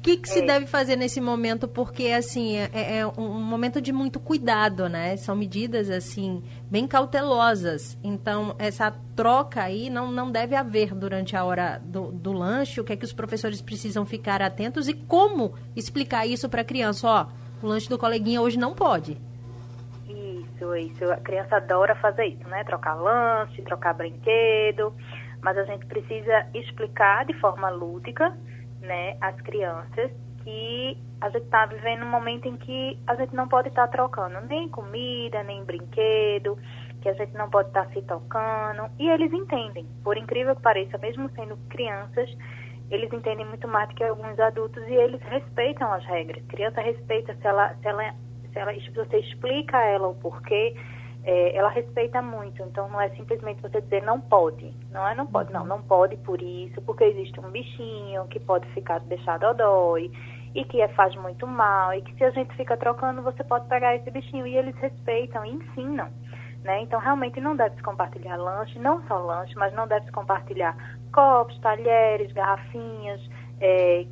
que, 0.06 0.16
que 0.18 0.28
se 0.28 0.38
é. 0.38 0.46
deve 0.46 0.66
fazer 0.66 0.94
nesse 0.94 1.20
momento? 1.20 1.66
Porque, 1.66 2.06
assim, 2.08 2.56
é, 2.56 2.98
é, 2.98 3.06
um 3.06 3.42
momento 3.42 3.80
de 3.80 3.92
muito 3.92 4.20
cuidado, 4.20 4.88
né? 4.88 5.16
São 5.16 5.34
medidas, 5.34 5.90
assim, 5.90 6.44
bem 6.70 6.86
cautelosas. 6.86 7.98
Então, 8.04 8.54
essa 8.56 8.92
troca 9.16 9.62
aí 9.62 9.90
não, 9.90 10.12
não 10.12 10.30
deve 10.30 10.54
haver 10.54 10.94
durante 10.94 11.34
a 11.34 11.42
hora 11.42 11.82
do, 11.84 12.12
do 12.12 12.32
lanche. 12.32 12.80
O 12.80 12.84
que 12.84 12.92
é 12.92 12.96
que 12.96 13.04
os 13.04 13.12
professores 13.12 13.60
precisam 13.60 14.06
ficar 14.06 14.40
atentos 14.40 14.86
e 14.86 14.94
como 14.94 15.54
explicar 15.74 16.24
isso 16.24 16.48
para 16.48 16.60
a 16.60 16.64
criança? 16.64 17.08
Ó, 17.08 17.26
o 17.60 17.66
lanche 17.66 17.88
do 17.88 17.98
coleguinha 17.98 18.40
hoje 18.40 18.56
não 18.56 18.74
pode. 18.74 19.18
Isso, 20.57 20.77
isso. 20.77 21.12
A 21.12 21.16
criança 21.19 21.57
adora 21.57 21.95
fazer 21.97 22.25
isso, 22.25 22.49
né? 22.49 22.64
Trocar 22.64 22.95
lanche, 22.95 23.62
trocar 23.62 23.95
brinquedo 23.95 24.92
mas 25.47 25.57
a 25.59 25.64
gente 25.64 25.87
precisa 25.87 26.45
explicar 26.55 27.25
de 27.25 27.33
forma 27.35 27.71
lúdica, 27.71 28.37
né, 28.81 29.16
às 29.21 29.40
crianças 29.42 30.11
que 30.42 30.99
a 31.21 31.29
gente 31.31 31.45
está 31.45 31.66
vivendo 31.66 32.05
um 32.05 32.11
momento 32.11 32.47
em 32.47 32.57
que 32.57 32.99
a 33.07 33.14
gente 33.14 33.33
não 33.33 33.47
pode 33.47 33.69
estar 33.69 33.87
tá 33.87 33.92
trocando 33.92 34.40
nem 34.49 34.69
comida, 34.69 35.45
nem 35.45 35.64
brinquedo, 35.64 36.59
que 37.01 37.09
a 37.09 37.12
gente 37.14 37.33
não 37.35 37.49
pode 37.49 37.69
estar 37.69 37.87
tá 37.87 37.92
se 37.92 38.03
tocando. 38.03 38.90
E 38.99 39.09
eles 39.09 39.33
entendem, 39.33 39.87
por 40.03 40.16
incrível 40.16 40.57
que 40.57 40.62
pareça, 40.62 40.99
mesmo 40.99 41.31
sendo 41.31 41.57
crianças, 41.69 42.29
eles 42.90 43.12
entendem 43.12 43.47
muito 43.47 43.66
mais 43.69 43.88
do 43.88 43.95
que 43.95 44.05
alguns 44.05 44.38
adultos 44.38 44.83
e 44.88 44.95
eles 44.95 45.21
respeitam 45.23 45.92
as 45.92 46.05
regras. 46.05 46.45
Criança 46.47 46.81
respeita 46.81 47.35
se 47.37 47.47
ela, 47.47 47.75
se 47.75 47.87
ela, 47.88 48.14
ela 48.59 48.75
se 48.75 48.90
você 48.90 49.19
explica 49.19 49.79
a 49.79 49.85
ela 49.85 50.09
o 50.09 50.14
porquê, 50.14 50.75
é, 51.25 51.57
ela 51.57 51.69
respeita 51.69 52.23
muito. 52.23 52.62
Então 52.62 52.88
não 52.88 53.01
é 53.01 53.09
simplesmente 53.11 53.61
você 53.62 53.81
dizer 53.81 54.03
não 54.03 54.21
pode, 54.21 54.73
não 54.90 55.07
é 55.07 55.14
não 55.14 55.27
pode, 55.27 55.53
não, 55.53 55.64
não 55.64 55.83
pode 55.83 56.16
por 56.19 56.40
isso, 56.40 56.81
porque 56.83 57.05
existe 57.05 57.38
um 57.40 57.51
bichinho 57.51 58.27
que 58.29 58.40
pode 58.40 58.66
ficar 58.69 59.01
deixado 59.01 59.45
ao 59.45 59.55
dói 59.55 60.11
e 60.55 60.64
que 60.64 60.81
é, 60.81 60.88
faz 60.88 61.14
muito 61.16 61.47
mal 61.47 61.92
e 61.92 62.01
que 62.01 62.14
se 62.14 62.25
a 62.25 62.31
gente 62.31 62.55
fica 62.57 62.77
trocando 62.77 63.23
você 63.23 63.45
pode 63.45 63.69
pegar 63.69 63.95
esse 63.97 64.11
bichinho 64.11 64.47
e 64.47 64.57
eles 64.57 64.75
respeitam 64.77 65.45
e 65.45 65.51
ensinam. 65.51 66.09
Né? 66.66 66.81
Então, 66.81 66.99
realmente 66.99 67.40
não 67.40 67.55
deve 67.55 67.77
se 67.77 67.83
compartilhar 67.83 68.37
lanche, 68.37 68.77
não 68.81 69.01
só 69.07 69.19
lanche, 69.19 69.55
mas 69.57 69.73
não 69.73 69.87
deve 69.87 70.07
se 70.07 70.11
compartilhar 70.12 70.77
copos, 71.12 71.57
talheres, 71.61 72.33
garrafinhas, 72.33 73.21
é, 73.61 74.05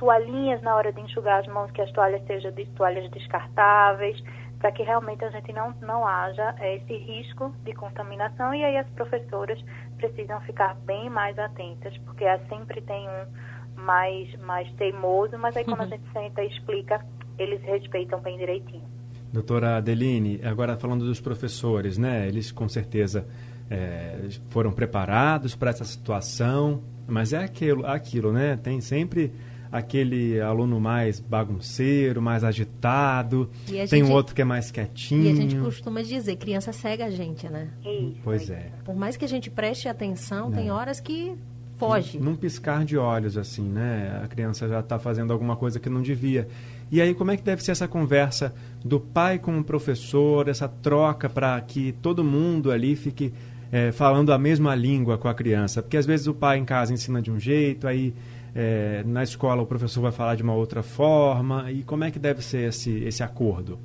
toalhinhas 0.00 0.62
na 0.62 0.74
hora 0.74 0.90
de 0.90 1.00
enxugar 1.02 1.40
as 1.40 1.46
mãos, 1.46 1.70
que 1.72 1.82
as 1.82 1.92
toalhas 1.92 2.26
sejam 2.26 2.50
de 2.52 2.64
toalhas 2.70 3.08
descartáveis, 3.10 4.18
para 4.58 4.72
que 4.72 4.82
realmente 4.82 5.22
a 5.22 5.30
gente 5.30 5.52
não, 5.52 5.74
não 5.82 6.06
haja 6.06 6.54
é, 6.58 6.76
esse 6.76 6.96
risco 6.96 7.54
de 7.64 7.74
contaminação 7.74 8.54
e 8.54 8.64
aí 8.64 8.78
as 8.78 8.88
professoras 8.90 9.62
precisam 9.98 10.40
ficar 10.40 10.74
bem 10.86 11.10
mais 11.10 11.38
atentas, 11.38 11.96
porque 11.98 12.24
sempre 12.48 12.80
tem 12.80 13.06
um 13.08 13.80
mais, 13.82 14.34
mais 14.40 14.72
teimoso, 14.72 15.36
mas 15.38 15.54
aí 15.54 15.64
quando 15.64 15.80
uhum. 15.80 15.86
a 15.86 15.88
gente 15.88 16.12
senta 16.12 16.42
e 16.42 16.48
explica, 16.48 17.04
eles 17.38 17.62
respeitam 17.62 18.20
bem 18.20 18.38
direitinho. 18.38 18.84
Doutora 19.30 19.76
Adeline, 19.76 20.40
agora 20.42 20.76
falando 20.76 21.04
dos 21.04 21.20
professores, 21.20 21.98
né? 21.98 22.26
Eles 22.26 22.50
com 22.50 22.68
certeza 22.68 23.26
é, 23.70 24.28
foram 24.48 24.72
preparados 24.72 25.54
para 25.54 25.70
essa 25.70 25.84
situação, 25.84 26.82
mas 27.06 27.32
é 27.32 27.44
aquilo, 27.44 27.86
aquilo, 27.86 28.32
né? 28.32 28.56
Tem 28.56 28.80
sempre 28.80 29.32
aquele 29.70 30.40
aluno 30.40 30.80
mais 30.80 31.20
bagunceiro, 31.20 32.20
mais 32.20 32.42
agitado, 32.42 33.48
tem 33.66 33.86
gente, 33.86 34.04
um 34.04 34.12
outro 34.12 34.34
que 34.34 34.42
é 34.42 34.44
mais 34.44 34.70
quietinho. 34.70 35.24
E 35.24 35.32
a 35.32 35.34
gente 35.34 35.56
costuma 35.56 36.02
dizer, 36.02 36.36
criança 36.36 36.72
cega 36.72 37.06
a 37.06 37.10
gente, 37.10 37.48
né? 37.48 37.68
Isso. 37.84 38.20
Pois 38.24 38.50
é. 38.50 38.70
Por 38.84 38.96
mais 38.96 39.16
que 39.16 39.24
a 39.24 39.28
gente 39.28 39.50
preste 39.50 39.88
atenção, 39.88 40.52
é. 40.52 40.56
tem 40.56 40.70
horas 40.70 41.00
que 41.00 41.36
foge. 41.78 42.18
Num 42.18 42.36
piscar 42.36 42.84
de 42.84 42.98
olhos, 42.98 43.38
assim, 43.38 43.62
né? 43.62 44.20
A 44.22 44.28
criança 44.28 44.68
já 44.68 44.80
está 44.80 44.98
fazendo 44.98 45.32
alguma 45.32 45.56
coisa 45.56 45.80
que 45.80 45.88
não 45.88 46.02
devia. 46.02 46.46
E 46.90 47.00
aí, 47.00 47.14
como 47.14 47.30
é 47.30 47.36
que 47.36 47.42
deve 47.42 47.62
ser 47.62 47.70
essa 47.70 47.86
conversa 47.86 48.52
do 48.84 48.98
pai 48.98 49.38
com 49.38 49.58
o 49.58 49.64
professor, 49.64 50.48
essa 50.48 50.68
troca 50.68 51.28
para 51.28 51.58
que 51.60 51.92
todo 52.02 52.24
mundo 52.24 52.70
ali 52.70 52.96
fique 52.96 53.32
é, 53.70 53.92
falando 53.92 54.32
a 54.32 54.38
mesma 54.38 54.74
língua 54.74 55.16
com 55.16 55.28
a 55.28 55.34
criança? 55.34 55.80
Porque 55.80 55.96
às 55.96 56.04
vezes 56.04 56.26
o 56.26 56.34
pai 56.34 56.58
em 56.58 56.64
casa 56.64 56.92
ensina 56.92 57.22
de 57.22 57.30
um 57.30 57.38
jeito, 57.38 57.86
aí 57.86 58.12
é, 58.54 59.02
na 59.04 59.22
escola 59.22 59.62
o 59.62 59.66
professor 59.66 60.00
vai 60.00 60.12
falar 60.12 60.34
de 60.34 60.42
uma 60.42 60.54
outra 60.54 60.82
forma. 60.82 61.70
E 61.70 61.82
como 61.82 62.04
é 62.04 62.10
que 62.10 62.18
deve 62.18 62.42
ser 62.42 62.68
esse, 62.68 63.04
esse 63.04 63.22
acordo? 63.22 63.78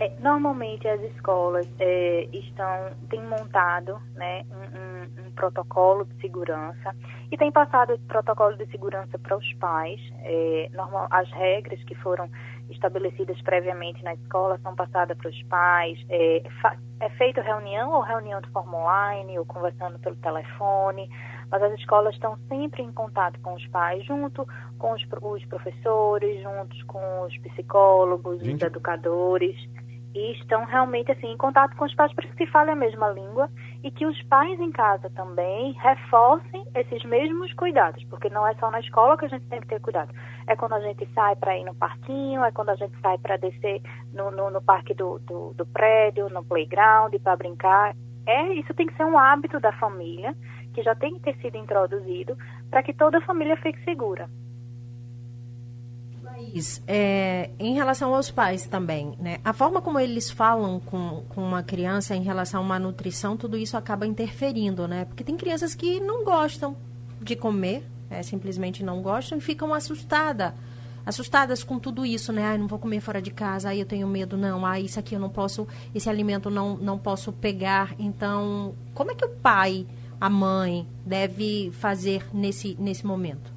É, 0.00 0.10
normalmente 0.18 0.88
as 0.88 0.98
escolas 1.12 1.68
é, 1.78 2.26
estão 2.32 2.90
têm 3.10 3.22
montado 3.22 4.00
né, 4.14 4.46
um, 4.50 4.78
um, 4.78 5.26
um, 5.26 5.30
protocolo 5.32 6.06
de 6.06 6.18
segurança 6.22 6.96
e 7.30 7.36
tem 7.36 7.52
passado 7.52 7.92
esse 7.92 8.02
protocolo 8.04 8.56
de 8.56 8.64
segurança 8.70 9.18
para 9.18 9.36
os 9.36 9.52
pais. 9.54 10.00
É, 10.22 10.70
normal, 10.72 11.06
as 11.10 11.30
regras 11.32 11.84
que 11.84 11.94
foram 11.96 12.30
estabelecidas 12.70 13.38
previamente 13.42 14.02
na 14.02 14.14
escola 14.14 14.58
são 14.62 14.74
passadas 14.74 15.18
para 15.18 15.28
os 15.28 15.42
pais. 15.42 16.02
É, 16.08 16.42
é 17.00 17.10
feita 17.10 17.42
reunião 17.42 17.90
ou 17.90 18.00
reunião 18.00 18.40
de 18.40 18.48
forma 18.48 18.78
online 18.78 19.38
ou 19.38 19.44
conversando 19.44 19.98
pelo 19.98 20.16
telefone 20.16 21.10
mas 21.50 21.62
as 21.62 21.72
escolas 21.74 22.14
estão 22.14 22.36
sempre 22.48 22.82
em 22.82 22.92
contato 22.92 23.38
com 23.40 23.54
os 23.54 23.66
pais, 23.68 24.04
junto 24.04 24.46
com 24.78 24.92
os, 24.92 25.02
os 25.22 25.44
professores, 25.46 26.42
juntos 26.42 26.82
com 26.84 27.22
os 27.22 27.36
psicólogos, 27.38 28.40
Gente. 28.40 28.56
os 28.56 28.62
educadores 28.62 29.56
e 30.14 30.32
estão 30.32 30.64
realmente 30.64 31.12
assim 31.12 31.28
em 31.28 31.36
contato 31.36 31.76
com 31.76 31.84
os 31.84 31.94
pais 31.94 32.12
para 32.12 32.26
que 32.26 32.36
se 32.36 32.46
fale 32.50 32.70
a 32.70 32.74
mesma 32.74 33.10
língua 33.10 33.48
e 33.82 33.90
que 33.90 34.04
os 34.04 34.20
pais 34.24 34.58
em 34.58 34.70
casa 34.72 35.08
também 35.10 35.72
reforcem 35.72 36.64
esses 36.74 37.04
mesmos 37.04 37.52
cuidados, 37.54 38.02
porque 38.04 38.28
não 38.28 38.46
é 38.46 38.54
só 38.54 38.70
na 38.70 38.80
escola 38.80 39.16
que 39.16 39.26
a 39.26 39.28
gente 39.28 39.46
tem 39.46 39.60
que 39.60 39.68
ter 39.68 39.80
cuidado. 39.80 40.12
É 40.46 40.56
quando 40.56 40.74
a 40.74 40.80
gente 40.80 41.08
sai 41.14 41.36
para 41.36 41.56
ir 41.56 41.64
no 41.64 41.74
parquinho, 41.74 42.44
é 42.44 42.50
quando 42.50 42.70
a 42.70 42.74
gente 42.74 42.94
sai 43.00 43.18
para 43.18 43.36
descer 43.36 43.80
no, 44.12 44.30
no, 44.30 44.50
no 44.50 44.60
parque 44.60 44.94
do, 44.94 45.18
do, 45.20 45.54
do, 45.54 45.66
prédio, 45.66 46.28
no 46.28 46.44
playground, 46.44 47.14
para 47.22 47.36
brincar. 47.36 47.94
É, 48.26 48.52
isso 48.54 48.74
tem 48.74 48.86
que 48.86 48.96
ser 48.96 49.04
um 49.04 49.18
hábito 49.18 49.60
da 49.60 49.72
família, 49.72 50.34
que 50.72 50.82
já 50.82 50.94
tem 50.94 51.14
que 51.14 51.20
ter 51.20 51.36
sido 51.40 51.56
introduzido, 51.56 52.36
para 52.70 52.82
que 52.82 52.92
toda 52.92 53.18
a 53.18 53.22
família 53.22 53.56
fique 53.56 53.82
segura. 53.84 54.28
É, 56.86 57.50
em 57.58 57.74
relação 57.74 58.14
aos 58.14 58.30
pais 58.30 58.66
também, 58.66 59.14
né? 59.20 59.38
A 59.44 59.52
forma 59.52 59.80
como 59.80 60.00
eles 60.00 60.30
falam 60.30 60.80
com, 60.80 61.22
com 61.28 61.42
uma 61.42 61.62
criança 61.62 62.14
em 62.16 62.22
relação 62.22 62.60
a 62.60 62.64
uma 62.64 62.78
nutrição, 62.78 63.36
tudo 63.36 63.56
isso 63.56 63.76
acaba 63.76 64.06
interferindo, 64.06 64.88
né? 64.88 65.04
Porque 65.04 65.22
tem 65.22 65.36
crianças 65.36 65.74
que 65.74 66.00
não 66.00 66.24
gostam 66.24 66.76
de 67.20 67.36
comer, 67.36 67.84
é, 68.08 68.22
simplesmente 68.22 68.82
não 68.82 69.02
gostam 69.02 69.38
e 69.38 69.40
ficam 69.40 69.74
assustadas. 69.74 70.52
Assustadas 71.04 71.62
com 71.62 71.78
tudo 71.78 72.04
isso, 72.04 72.32
né? 72.32 72.44
Ai, 72.44 72.58
não 72.58 72.66
vou 72.66 72.78
comer 72.78 73.00
fora 73.00 73.22
de 73.22 73.30
casa, 73.30 73.68
ai, 73.68 73.80
eu 73.80 73.86
tenho 73.86 74.06
medo, 74.08 74.36
não, 74.36 74.66
ai, 74.66 74.82
isso 74.82 74.98
aqui 74.98 75.14
eu 75.14 75.20
não 75.20 75.30
posso, 75.30 75.68
esse 75.94 76.08
alimento 76.08 76.50
não, 76.50 76.76
não 76.76 76.98
posso 76.98 77.32
pegar. 77.32 77.94
Então, 77.98 78.74
como 78.94 79.10
é 79.10 79.14
que 79.14 79.24
o 79.24 79.30
pai, 79.30 79.86
a 80.20 80.28
mãe, 80.28 80.86
deve 81.04 81.70
fazer 81.72 82.22
nesse, 82.34 82.76
nesse 82.78 83.06
momento? 83.06 83.52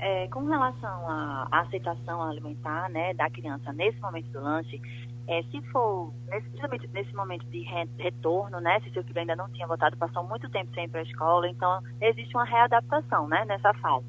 É, 0.00 0.28
com 0.28 0.44
relação 0.44 1.08
à 1.08 1.48
aceitação 1.50 2.22
alimentar 2.22 2.88
né, 2.90 3.14
da 3.14 3.30
criança 3.30 3.72
nesse 3.72 4.00
momento 4.00 4.28
do 4.30 4.40
lanche, 4.40 4.80
é, 5.28 5.42
se 5.44 5.60
for, 5.70 6.12
principalmente 6.26 6.88
nesse 6.88 7.14
momento 7.14 7.44
de 7.46 7.60
retorno, 7.98 8.60
né, 8.60 8.80
se 8.80 8.90
seu 8.90 9.04
filho 9.04 9.20
ainda 9.20 9.36
não 9.36 9.48
tinha 9.50 9.66
voltado, 9.66 9.96
passou 9.96 10.24
muito 10.24 10.48
tempo 10.50 10.72
sem 10.74 10.84
ir 10.84 10.88
para 10.88 11.00
a 11.00 11.04
escola, 11.04 11.48
então 11.48 11.82
existe 12.00 12.34
uma 12.34 12.44
readaptação 12.44 13.28
né, 13.28 13.44
nessa 13.44 13.72
fase. 13.74 14.06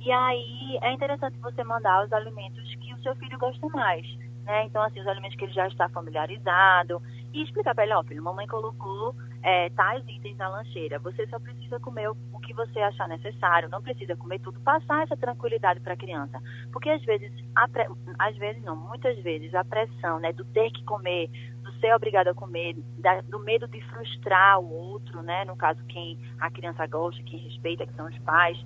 E 0.00 0.10
aí 0.10 0.78
é 0.82 0.92
interessante 0.92 1.38
você 1.38 1.62
mandar 1.64 2.04
os 2.04 2.12
alimentos 2.12 2.74
que 2.76 2.94
o 2.94 3.02
seu 3.02 3.14
filho 3.16 3.38
gosta 3.38 3.66
mais. 3.68 4.06
Né? 4.44 4.64
Então, 4.66 4.82
assim, 4.82 5.00
os 5.00 5.06
alimentos 5.06 5.36
que 5.36 5.44
ele 5.44 5.52
já 5.52 5.68
está 5.68 5.88
familiarizado, 5.88 7.00
e 7.32 7.42
explicar 7.42 7.74
para 7.74 7.84
ele, 7.84 7.94
ó, 7.94 8.02
filho, 8.02 8.22
mamãe 8.22 8.46
colocou 8.46 9.14
é, 9.42 9.68
tais 9.70 10.02
itens 10.08 10.36
na 10.36 10.48
lancheira. 10.48 10.98
Você 11.00 11.26
só 11.26 11.38
precisa 11.38 11.80
comer 11.80 12.08
o, 12.08 12.16
que 12.42 12.52
você 12.54 12.80
achar 12.80 13.08
necessário, 13.08 13.68
não 13.68 13.82
precisa 13.82 14.16
comer 14.16 14.40
tudo. 14.40 14.60
Passar 14.60 15.04
essa 15.04 15.16
tranquilidade 15.16 15.80
para 15.80 15.94
a 15.94 15.96
criança. 15.96 16.40
Porque 16.72 16.90
às 16.90 17.02
vezes, 17.04 17.32
pre... 17.72 17.86
às 18.18 18.36
vezes 18.36 18.62
não, 18.62 18.76
muitas 18.76 19.18
vezes, 19.22 19.54
a 19.54 19.64
pressão 19.64 20.18
né, 20.18 20.32
do 20.32 20.44
ter 20.46 20.70
que 20.70 20.84
comer, 20.84 21.28
do 21.62 21.72
ser 21.74 21.94
obrigado 21.94 22.28
a 22.28 22.34
comer, 22.34 22.76
da, 22.98 23.20
do 23.22 23.38
medo 23.38 23.66
de 23.68 23.80
frustrar 23.86 24.60
o 24.60 24.72
outro, 24.72 25.22
né? 25.22 25.44
No 25.44 25.56
caso, 25.56 25.82
quem 25.84 26.18
a 26.40 26.50
criança 26.50 26.86
gosta, 26.86 27.22
quem 27.22 27.38
respeita, 27.38 27.86
que 27.86 27.94
são 27.94 28.06
os 28.06 28.18
pais, 28.18 28.58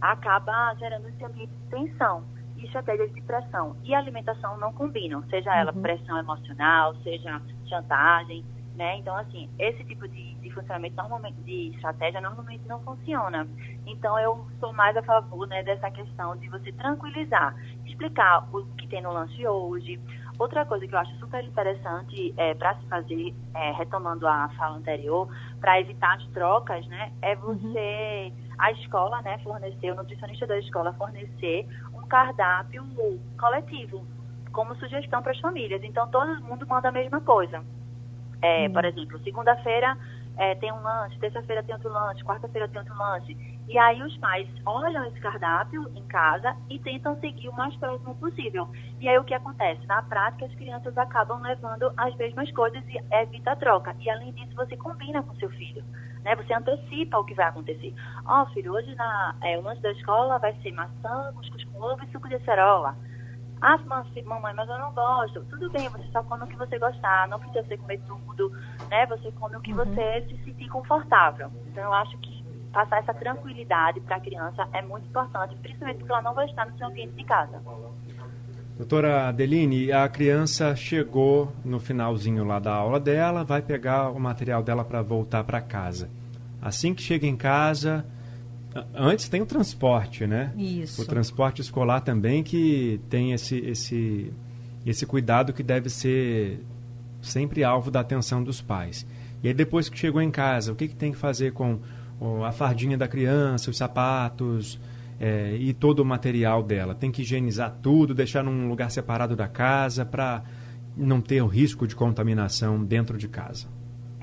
acaba 0.00 0.74
gerando 0.78 1.08
esse 1.08 1.24
ambiente 1.24 1.50
de 1.50 1.70
tensão 1.70 2.24
e 2.56 2.64
estratégias 2.64 3.12
de 3.12 3.20
pressão. 3.22 3.76
E 3.84 3.94
alimentação 3.94 4.56
não 4.58 4.72
combinam, 4.72 5.22
seja 5.28 5.54
ela 5.54 5.72
uhum. 5.72 5.82
pressão 5.82 6.18
emocional, 6.18 6.94
seja 7.02 7.40
chantagem, 7.66 8.44
né? 8.74 8.96
Então, 8.96 9.16
assim, 9.16 9.48
esse 9.58 9.84
tipo 9.84 10.06
de, 10.08 10.34
de, 10.34 10.50
funcionamento 10.50 10.96
normalmente, 10.96 11.40
de 11.42 11.68
estratégia 11.74 12.20
normalmente 12.20 12.66
não 12.66 12.80
funciona. 12.80 13.46
Então, 13.86 14.18
eu 14.18 14.46
sou 14.58 14.72
mais 14.72 14.96
a 14.96 15.02
favor, 15.02 15.46
né, 15.46 15.62
dessa 15.62 15.90
questão 15.90 16.36
de 16.36 16.48
você 16.48 16.72
tranquilizar, 16.72 17.54
explicar 17.86 18.48
o 18.52 18.66
que 18.76 18.88
tem 18.88 19.00
no 19.02 19.12
lance 19.12 19.46
hoje. 19.46 20.00
Outra 20.38 20.66
coisa 20.66 20.86
que 20.86 20.92
eu 20.92 20.98
acho 20.98 21.14
super 21.18 21.44
interessante 21.44 22.34
é, 22.36 22.54
para 22.54 22.74
se 22.76 22.86
fazer, 22.86 23.32
é, 23.54 23.70
retomando 23.72 24.26
a 24.26 24.48
fala 24.58 24.76
anterior, 24.76 25.28
para 25.60 25.80
evitar 25.80 26.16
as 26.16 26.26
trocas, 26.28 26.84
né, 26.88 27.12
é 27.22 27.36
uhum. 27.36 27.56
você, 27.56 28.32
uhum. 28.32 28.54
a 28.58 28.72
escola, 28.72 29.22
né, 29.22 29.38
fornecer, 29.38 29.92
o 29.92 29.94
nutricionista 29.94 30.46
da 30.46 30.58
escola 30.58 30.92
fornecer 30.94 31.68
um 31.94 32.04
cardápio 32.08 32.84
coletivo, 33.38 34.04
como 34.52 34.74
sugestão 34.76 35.22
para 35.22 35.30
as 35.30 35.38
famílias. 35.38 35.82
Então, 35.84 36.08
todo 36.08 36.42
mundo 36.42 36.66
manda 36.66 36.88
a 36.88 36.92
mesma 36.92 37.20
coisa. 37.20 37.62
É, 38.44 38.68
hum. 38.68 38.72
Por 38.74 38.84
exemplo, 38.84 39.18
segunda-feira 39.20 39.96
é, 40.36 40.54
tem 40.56 40.70
um 40.70 40.82
lanche, 40.82 41.18
terça-feira 41.18 41.62
tem 41.62 41.74
outro 41.74 41.90
lanche, 41.90 42.22
quarta-feira 42.22 42.68
tem 42.68 42.78
outro 42.78 42.94
lanche. 42.98 43.34
E 43.66 43.78
aí 43.78 44.02
os 44.02 44.14
pais 44.18 44.46
olham 44.66 45.06
esse 45.06 45.18
cardápio 45.20 45.90
em 45.94 46.04
casa 46.06 46.54
e 46.68 46.78
tentam 46.78 47.18
seguir 47.20 47.48
o 47.48 47.54
mais 47.54 47.74
próximo 47.76 48.14
possível. 48.16 48.68
E 49.00 49.08
aí 49.08 49.16
o 49.18 49.24
que 49.24 49.32
acontece? 49.32 49.86
Na 49.86 50.02
prática, 50.02 50.44
as 50.44 50.54
crianças 50.56 50.96
acabam 50.98 51.40
levando 51.40 51.90
as 51.96 52.14
mesmas 52.16 52.50
coisas 52.52 52.82
e 52.88 53.00
evita 53.14 53.52
a 53.52 53.56
troca. 53.56 53.96
E 54.00 54.10
além 54.10 54.32
disso, 54.32 54.54
você 54.54 54.76
combina 54.76 55.22
com 55.22 55.34
seu 55.36 55.48
filho. 55.48 55.82
né? 56.22 56.36
Você 56.36 56.52
antecipa 56.52 57.18
o 57.18 57.24
que 57.24 57.34
vai 57.34 57.46
acontecer. 57.46 57.94
Ó, 58.26 58.42
oh, 58.42 58.46
filho, 58.52 58.74
hoje 58.74 58.94
na, 58.96 59.34
é, 59.42 59.56
o 59.56 59.62
lanche 59.62 59.80
da 59.80 59.92
escola 59.92 60.38
vai 60.38 60.54
ser 60.60 60.72
maçã, 60.72 61.32
cuscuz 61.34 61.64
com 61.64 61.80
ovo 61.80 62.04
e 62.04 62.12
suco 62.12 62.28
de 62.28 62.34
acerola. 62.34 62.94
Ah, 63.66 63.78
mamãe, 64.26 64.52
mas 64.54 64.68
eu 64.68 64.78
não 64.78 64.92
gosto. 64.92 65.42
Tudo 65.48 65.70
bem, 65.70 65.88
você 65.88 66.04
só 66.12 66.22
come 66.22 66.44
o 66.44 66.46
que 66.46 66.54
você 66.54 66.78
gostar, 66.78 67.26
não 67.28 67.38
precisa 67.38 67.66
você 67.66 67.78
comer 67.78 67.98
tudo, 68.06 68.50
né? 68.90 69.06
Você 69.06 69.32
come 69.32 69.56
o 69.56 69.60
que 69.62 69.72
uhum. 69.72 69.78
você 69.78 70.20
se 70.28 70.44
sentir 70.44 70.68
confortável. 70.68 71.50
Então, 71.68 71.82
eu 71.82 71.92
acho 71.94 72.14
que 72.18 72.44
passar 72.70 72.98
essa 72.98 73.14
tranquilidade 73.14 74.02
para 74.02 74.16
a 74.16 74.20
criança 74.20 74.68
é 74.74 74.82
muito 74.82 75.06
importante, 75.06 75.56
principalmente 75.62 75.96
porque 75.96 76.12
ela 76.12 76.20
não 76.20 76.34
vai 76.34 76.44
estar 76.44 76.66
no 76.66 76.76
seu 76.76 76.88
ambiente 76.88 77.14
de 77.14 77.24
casa. 77.24 77.58
Doutora 78.76 79.28
Adeline, 79.28 79.90
a 79.90 80.06
criança 80.10 80.76
chegou 80.76 81.50
no 81.64 81.80
finalzinho 81.80 82.44
lá 82.44 82.58
da 82.58 82.74
aula 82.74 83.00
dela, 83.00 83.44
vai 83.44 83.62
pegar 83.62 84.10
o 84.10 84.20
material 84.20 84.62
dela 84.62 84.84
para 84.84 85.00
voltar 85.00 85.42
para 85.42 85.62
casa. 85.62 86.10
Assim 86.60 86.92
que 86.92 87.00
chega 87.00 87.26
em 87.26 87.36
casa, 87.36 88.04
Antes 88.94 89.28
tem 89.28 89.40
o 89.40 89.46
transporte, 89.46 90.26
né? 90.26 90.52
Isso. 90.56 91.02
O 91.02 91.04
transporte 91.04 91.60
escolar 91.60 92.00
também 92.00 92.42
que 92.42 93.00
tem 93.08 93.32
esse, 93.32 93.58
esse, 93.58 94.32
esse 94.84 95.06
cuidado 95.06 95.52
que 95.52 95.62
deve 95.62 95.88
ser 95.88 96.60
sempre 97.22 97.62
alvo 97.62 97.90
da 97.90 98.00
atenção 98.00 98.42
dos 98.42 98.60
pais. 98.60 99.06
E 99.42 99.48
aí 99.48 99.54
depois 99.54 99.88
que 99.88 99.96
chegou 99.98 100.20
em 100.20 100.30
casa, 100.30 100.72
o 100.72 100.74
que, 100.74 100.88
que 100.88 100.96
tem 100.96 101.12
que 101.12 101.18
fazer 101.18 101.52
com 101.52 101.78
a 102.44 102.50
fardinha 102.50 102.96
da 102.96 103.06
criança, 103.06 103.70
os 103.70 103.76
sapatos 103.76 104.80
é, 105.20 105.54
e 105.56 105.72
todo 105.72 106.00
o 106.00 106.04
material 106.04 106.62
dela? 106.62 106.94
Tem 106.94 107.12
que 107.12 107.22
higienizar 107.22 107.78
tudo, 107.80 108.14
deixar 108.14 108.42
num 108.42 108.68
lugar 108.68 108.90
separado 108.90 109.36
da 109.36 109.46
casa 109.46 110.04
para 110.04 110.42
não 110.96 111.20
ter 111.20 111.42
o 111.42 111.46
risco 111.46 111.86
de 111.86 111.94
contaminação 111.94 112.82
dentro 112.82 113.16
de 113.16 113.28
casa. 113.28 113.68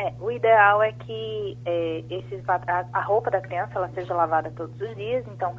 É, 0.02 0.14
o 0.20 0.32
ideal 0.32 0.82
é 0.82 0.92
que 0.94 1.56
é, 1.64 2.04
esses, 2.10 2.44
a, 2.50 2.86
a, 2.92 3.02
roupa 3.02 3.30
da 3.30 3.40
criança 3.40 3.74
ela 3.76 3.88
seja 3.90 4.16
lavada 4.16 4.52
todos 4.58 4.74
os 4.82 4.96
dias, 4.96 5.24
então 5.28 5.56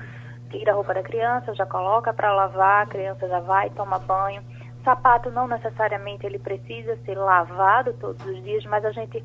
tira 0.50 0.72
a 0.72 0.74
roupa 0.74 0.92
da 0.92 1.02
criança, 1.02 1.54
já 1.54 1.64
coloca 1.64 2.12
para 2.12 2.34
lavar, 2.34 2.82
a 2.82 2.86
criança 2.86 3.28
já 3.28 3.38
vai 3.38 3.70
tomar 3.70 4.00
banho. 4.00 4.42
Sapato 4.82 5.30
não 5.30 5.46
necessariamente 5.46 6.26
ele 6.26 6.40
precisa 6.40 6.96
ser 7.04 7.14
lavado 7.16 7.92
todos 8.00 8.26
os 8.26 8.42
dias, 8.42 8.64
mas 8.64 8.84
a 8.84 8.90
gente 8.90 9.22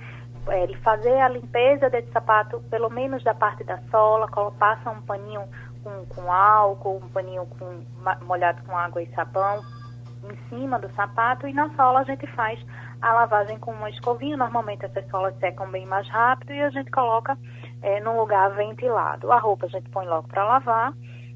é, 0.50 0.68
fazer 0.84 1.20
a 1.20 1.30
limpeza 1.30 1.90
desse 1.90 2.12
sapato, 2.12 2.60
pelo 2.70 2.92
menos 2.92 3.24
da 3.24 3.34
parte 3.34 3.64
da 3.64 3.80
sola, 3.90 4.30
passa 4.60 4.92
um 4.92 5.02
paninho 5.02 5.50
com, 5.84 6.06
com 6.14 6.32
álcool, 6.32 6.98
um 6.98 7.10
paninho 7.10 7.48
com, 7.58 7.84
molhado 8.24 8.62
com 8.68 8.78
água 8.78 9.02
e 9.02 9.08
sabão 9.16 9.64
em 10.32 10.50
cima 10.50 10.80
do 10.80 10.90
sapato 10.94 11.48
e 11.48 11.54
na 11.54 11.70
sola 11.76 12.02
a 12.02 12.04
gente 12.04 12.28
faz 12.28 12.60
a 13.02 13.14
lavagem 13.14 13.60
com 13.60 13.72
uma 13.72 13.90
escovinha. 13.90 14.38
Normalmente 14.38 14.86
essas 14.86 15.08
solas 15.10 15.38
secam 15.40 15.70
bem 15.70 15.86
mais 15.86 16.08
rápido 16.10 16.54
e 16.54 16.62
a 16.62 16.70
gente 16.70 16.92
coloca 16.92 17.38
é, 17.82 18.00
num 18.00 18.18
lugar 18.18 18.50
ventilado. 18.56 19.32
A 19.32 19.40
roupa 19.40 19.66
a 19.66 19.70
gente 19.70 19.90
põe 19.90 20.06
logo 20.06 20.28
para 20.28 20.44
lavar 20.44 20.94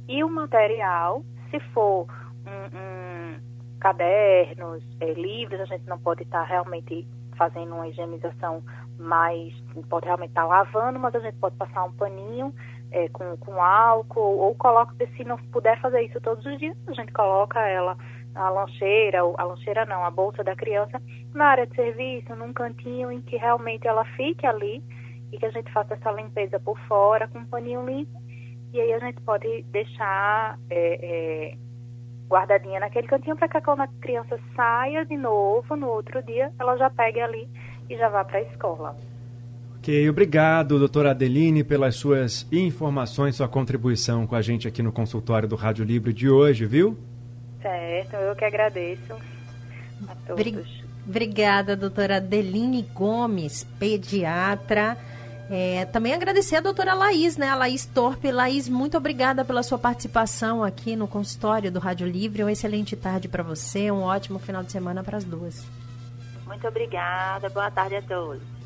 e 0.08 0.23
o 0.23 0.30
material, 0.30 1.23
se 1.49 1.60
for 1.73 2.08
um, 2.45 2.77
um 2.77 3.39
cadernos, 3.80 4.84
é, 4.99 5.13
livros, 5.13 5.62
a 5.62 5.65
gente 5.65 5.88
não 5.88 5.97
pode 5.97 6.23
estar 6.23 6.41
tá 6.41 6.45
realmente 6.45 7.08
fazendo 7.36 7.73
uma 7.73 7.88
higienização 7.88 8.63
mais, 8.99 9.54
pode 9.89 10.06
realmente 10.06 10.30
estar 10.30 10.43
tá 10.43 10.47
lavando, 10.47 10.99
mas 10.99 11.15
a 11.15 11.19
gente 11.19 11.38
pode 11.38 11.56
passar 11.56 11.84
um 11.84 11.91
paninho 11.91 12.54
é, 12.91 13.08
com, 13.10 13.36
com 13.38 13.62
álcool 13.62 14.38
ou 14.38 14.54
coloca, 14.56 14.93
se 15.17 15.23
não 15.23 15.38
puder 15.38 15.80
fazer 15.82 16.01
isso 16.01 16.19
todos 16.21 16.45
os 16.45 16.60
dias, 16.60 16.77
a 16.88 16.93
gente 16.93 17.12
coloca 17.12 17.60
ela 17.67 17.97
a 18.35 18.49
lancheira, 18.49 19.19
a 19.19 19.43
lancheira 19.43 19.85
não, 19.85 20.03
a 20.03 20.11
bolsa 20.11 20.43
da 20.43 20.55
criança 20.55 21.01
na 21.33 21.45
área 21.45 21.67
de 21.67 21.75
serviço, 21.75 22.35
num 22.35 22.53
cantinho 22.53 23.11
em 23.11 23.21
que 23.21 23.37
realmente 23.37 23.87
ela 23.87 24.05
fique 24.15 24.45
ali 24.45 24.83
e 25.31 25.37
que 25.37 25.45
a 25.45 25.51
gente 25.51 25.71
faça 25.71 25.93
essa 25.93 26.11
limpeza 26.11 26.59
por 26.59 26.77
fora 26.87 27.27
com 27.27 27.39
um 27.39 27.45
paninho 27.45 27.85
limpo 27.85 28.21
e 28.73 28.79
aí 28.79 28.93
a 28.93 28.99
gente 28.99 29.19
pode 29.21 29.63
deixar 29.63 30.57
é, 30.69 30.99
é, 31.01 31.57
guardadinha 32.29 32.79
naquele 32.79 33.07
cantinho 33.07 33.35
para 33.35 33.49
que 33.49 33.59
quando 33.61 33.81
a 33.81 33.87
criança 33.99 34.39
saia 34.55 35.05
de 35.05 35.17
novo 35.17 35.75
no 35.75 35.87
outro 35.87 36.23
dia, 36.23 36.51
ela 36.57 36.77
já 36.77 36.89
pegue 36.89 37.19
ali 37.19 37.49
e 37.89 37.97
já 37.97 38.07
vá 38.07 38.23
para 38.23 38.39
a 38.39 38.41
escola. 38.43 38.95
Ok, 39.77 40.09
obrigado, 40.09 40.79
doutora 40.79 41.11
Adeline, 41.11 41.63
pelas 41.63 41.95
suas 41.95 42.47
informações, 42.51 43.35
sua 43.35 43.47
contribuição 43.47 44.25
com 44.25 44.35
a 44.35 44.41
gente 44.41 44.67
aqui 44.67 44.81
no 44.81 44.91
consultório 44.91 45.49
do 45.49 45.55
Rádio 45.55 45.83
Livre 45.83 46.13
de 46.13 46.29
hoje, 46.29 46.65
viu? 46.65 46.97
Certo, 47.62 48.15
eu 48.15 48.36
que 48.36 48.45
agradeço 48.45 49.13
a 50.08 50.15
todos. 50.28 50.82
Obrigada, 51.08 51.76
doutora 51.76 52.17
Adeline 52.17 52.82
Gomes, 52.93 53.63
pediatra. 53.80 54.97
É, 55.50 55.84
também 55.86 56.13
agradecer 56.13 56.56
a 56.56 56.62
doutora 56.62 56.93
Laís, 56.93 57.36
né? 57.36 57.50
A 57.50 57.56
Laís 57.56 57.86
Torpe. 57.86 58.32
Laís, 58.32 58.69
muito 58.69 58.95
obrigada 58.97 59.43
pela 59.43 59.63
sua 59.63 59.78
participação 59.78 60.63
aqui 60.63 60.95
no 60.95 61.08
consultório 61.08 61.71
do 61.71 61.80
Rádio 61.80 62.08
Livre. 62.08 62.43
Uma 62.43 62.54
excelente 62.54 62.95
tarde 62.95 63.28
para 63.28 63.43
você, 63.43 63.91
um 63.91 64.04
ótimo 64.04 64.39
final 64.39 64.63
de 64.63 64.71
semana 64.71 65.04
para 65.04 65.17
as 65.17 65.26
duas. 65.26 65.65
Muito 66.45 66.65
obrigada, 66.67 67.50
boa 67.50 67.69
tarde 67.69 67.95
a 67.95 68.02
todos. 68.02 68.61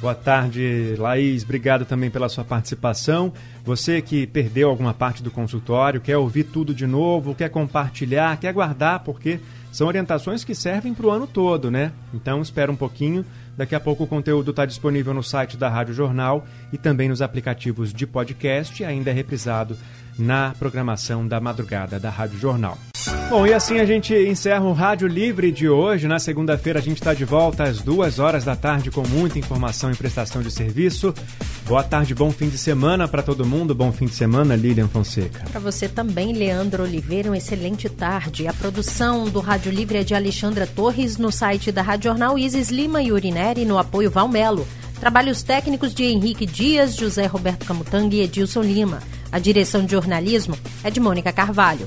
Boa 0.00 0.14
tarde, 0.14 0.94
Laís. 0.96 1.42
Obrigado 1.42 1.84
também 1.84 2.08
pela 2.08 2.28
sua 2.28 2.44
participação. 2.44 3.32
Você 3.64 4.00
que 4.00 4.28
perdeu 4.28 4.70
alguma 4.70 4.94
parte 4.94 5.24
do 5.24 5.30
consultório, 5.30 6.00
quer 6.00 6.16
ouvir 6.16 6.44
tudo 6.44 6.72
de 6.72 6.86
novo, 6.86 7.34
quer 7.34 7.48
compartilhar, 7.48 8.38
quer 8.38 8.52
guardar, 8.52 9.00
porque 9.00 9.40
são 9.72 9.88
orientações 9.88 10.44
que 10.44 10.54
servem 10.54 10.94
para 10.94 11.06
o 11.06 11.10
ano 11.10 11.26
todo, 11.26 11.68
né? 11.68 11.90
Então 12.14 12.40
espera 12.40 12.70
um 12.70 12.76
pouquinho. 12.76 13.24
Daqui 13.56 13.74
a 13.74 13.80
pouco 13.80 14.04
o 14.04 14.06
conteúdo 14.06 14.52
está 14.52 14.64
disponível 14.64 15.12
no 15.12 15.22
site 15.22 15.56
da 15.56 15.68
Rádio 15.68 15.94
Jornal 15.94 16.46
e 16.72 16.78
também 16.78 17.08
nos 17.08 17.20
aplicativos 17.20 17.92
de 17.92 18.06
podcast 18.06 18.80
e 18.80 18.86
ainda 18.86 19.10
é 19.10 19.12
reprisado 19.12 19.76
na 20.16 20.54
programação 20.60 21.26
da 21.26 21.40
madrugada 21.40 21.98
da 21.98 22.08
Rádio 22.08 22.38
Jornal. 22.38 22.78
Bom, 23.28 23.46
e 23.46 23.52
assim 23.52 23.78
a 23.78 23.84
gente 23.84 24.14
encerra 24.14 24.64
o 24.64 24.72
Rádio 24.72 25.06
Livre 25.06 25.52
de 25.52 25.68
hoje. 25.68 26.08
Na 26.08 26.18
segunda-feira 26.18 26.78
a 26.78 26.82
gente 26.82 26.96
está 26.96 27.12
de 27.12 27.26
volta 27.26 27.64
às 27.64 27.82
duas 27.82 28.18
horas 28.18 28.42
da 28.42 28.56
tarde 28.56 28.90
com 28.90 29.06
muita 29.06 29.38
informação 29.38 29.92
e 29.92 29.94
prestação 29.94 30.40
de 30.40 30.50
serviço. 30.50 31.12
Boa 31.66 31.84
tarde, 31.84 32.14
bom 32.14 32.30
fim 32.30 32.48
de 32.48 32.56
semana 32.56 33.06
para 33.06 33.22
todo 33.22 33.44
mundo. 33.44 33.74
Bom 33.74 33.92
fim 33.92 34.06
de 34.06 34.14
semana, 34.14 34.56
Lilian 34.56 34.88
Fonseca. 34.88 35.44
Para 35.50 35.60
você 35.60 35.86
também, 35.86 36.32
Leandro 36.32 36.84
Oliveira, 36.84 37.28
uma 37.28 37.36
excelente 37.36 37.86
tarde. 37.90 38.48
A 38.48 38.54
produção 38.54 39.28
do 39.28 39.40
Rádio 39.40 39.70
Livre 39.70 39.98
é 39.98 40.02
de 40.02 40.14
Alexandra 40.14 40.66
Torres 40.66 41.18
no 41.18 41.30
site 41.30 41.70
da 41.70 41.82
Rádio 41.82 42.08
Jornal 42.08 42.38
Isis 42.38 42.70
Lima 42.70 43.02
e 43.02 43.12
Urineri 43.12 43.66
no 43.66 43.76
apoio 43.76 44.10
Valmelo. 44.10 44.66
Trabalhos 44.98 45.42
técnicos 45.42 45.94
de 45.94 46.04
Henrique 46.04 46.46
Dias, 46.46 46.96
José 46.96 47.26
Roberto 47.26 47.66
Camutanga 47.66 48.16
e 48.16 48.22
Edilson 48.22 48.62
Lima. 48.62 49.00
A 49.30 49.38
direção 49.38 49.84
de 49.84 49.92
jornalismo 49.92 50.56
é 50.82 50.90
de 50.90 50.98
Mônica 50.98 51.30
Carvalho. 51.30 51.86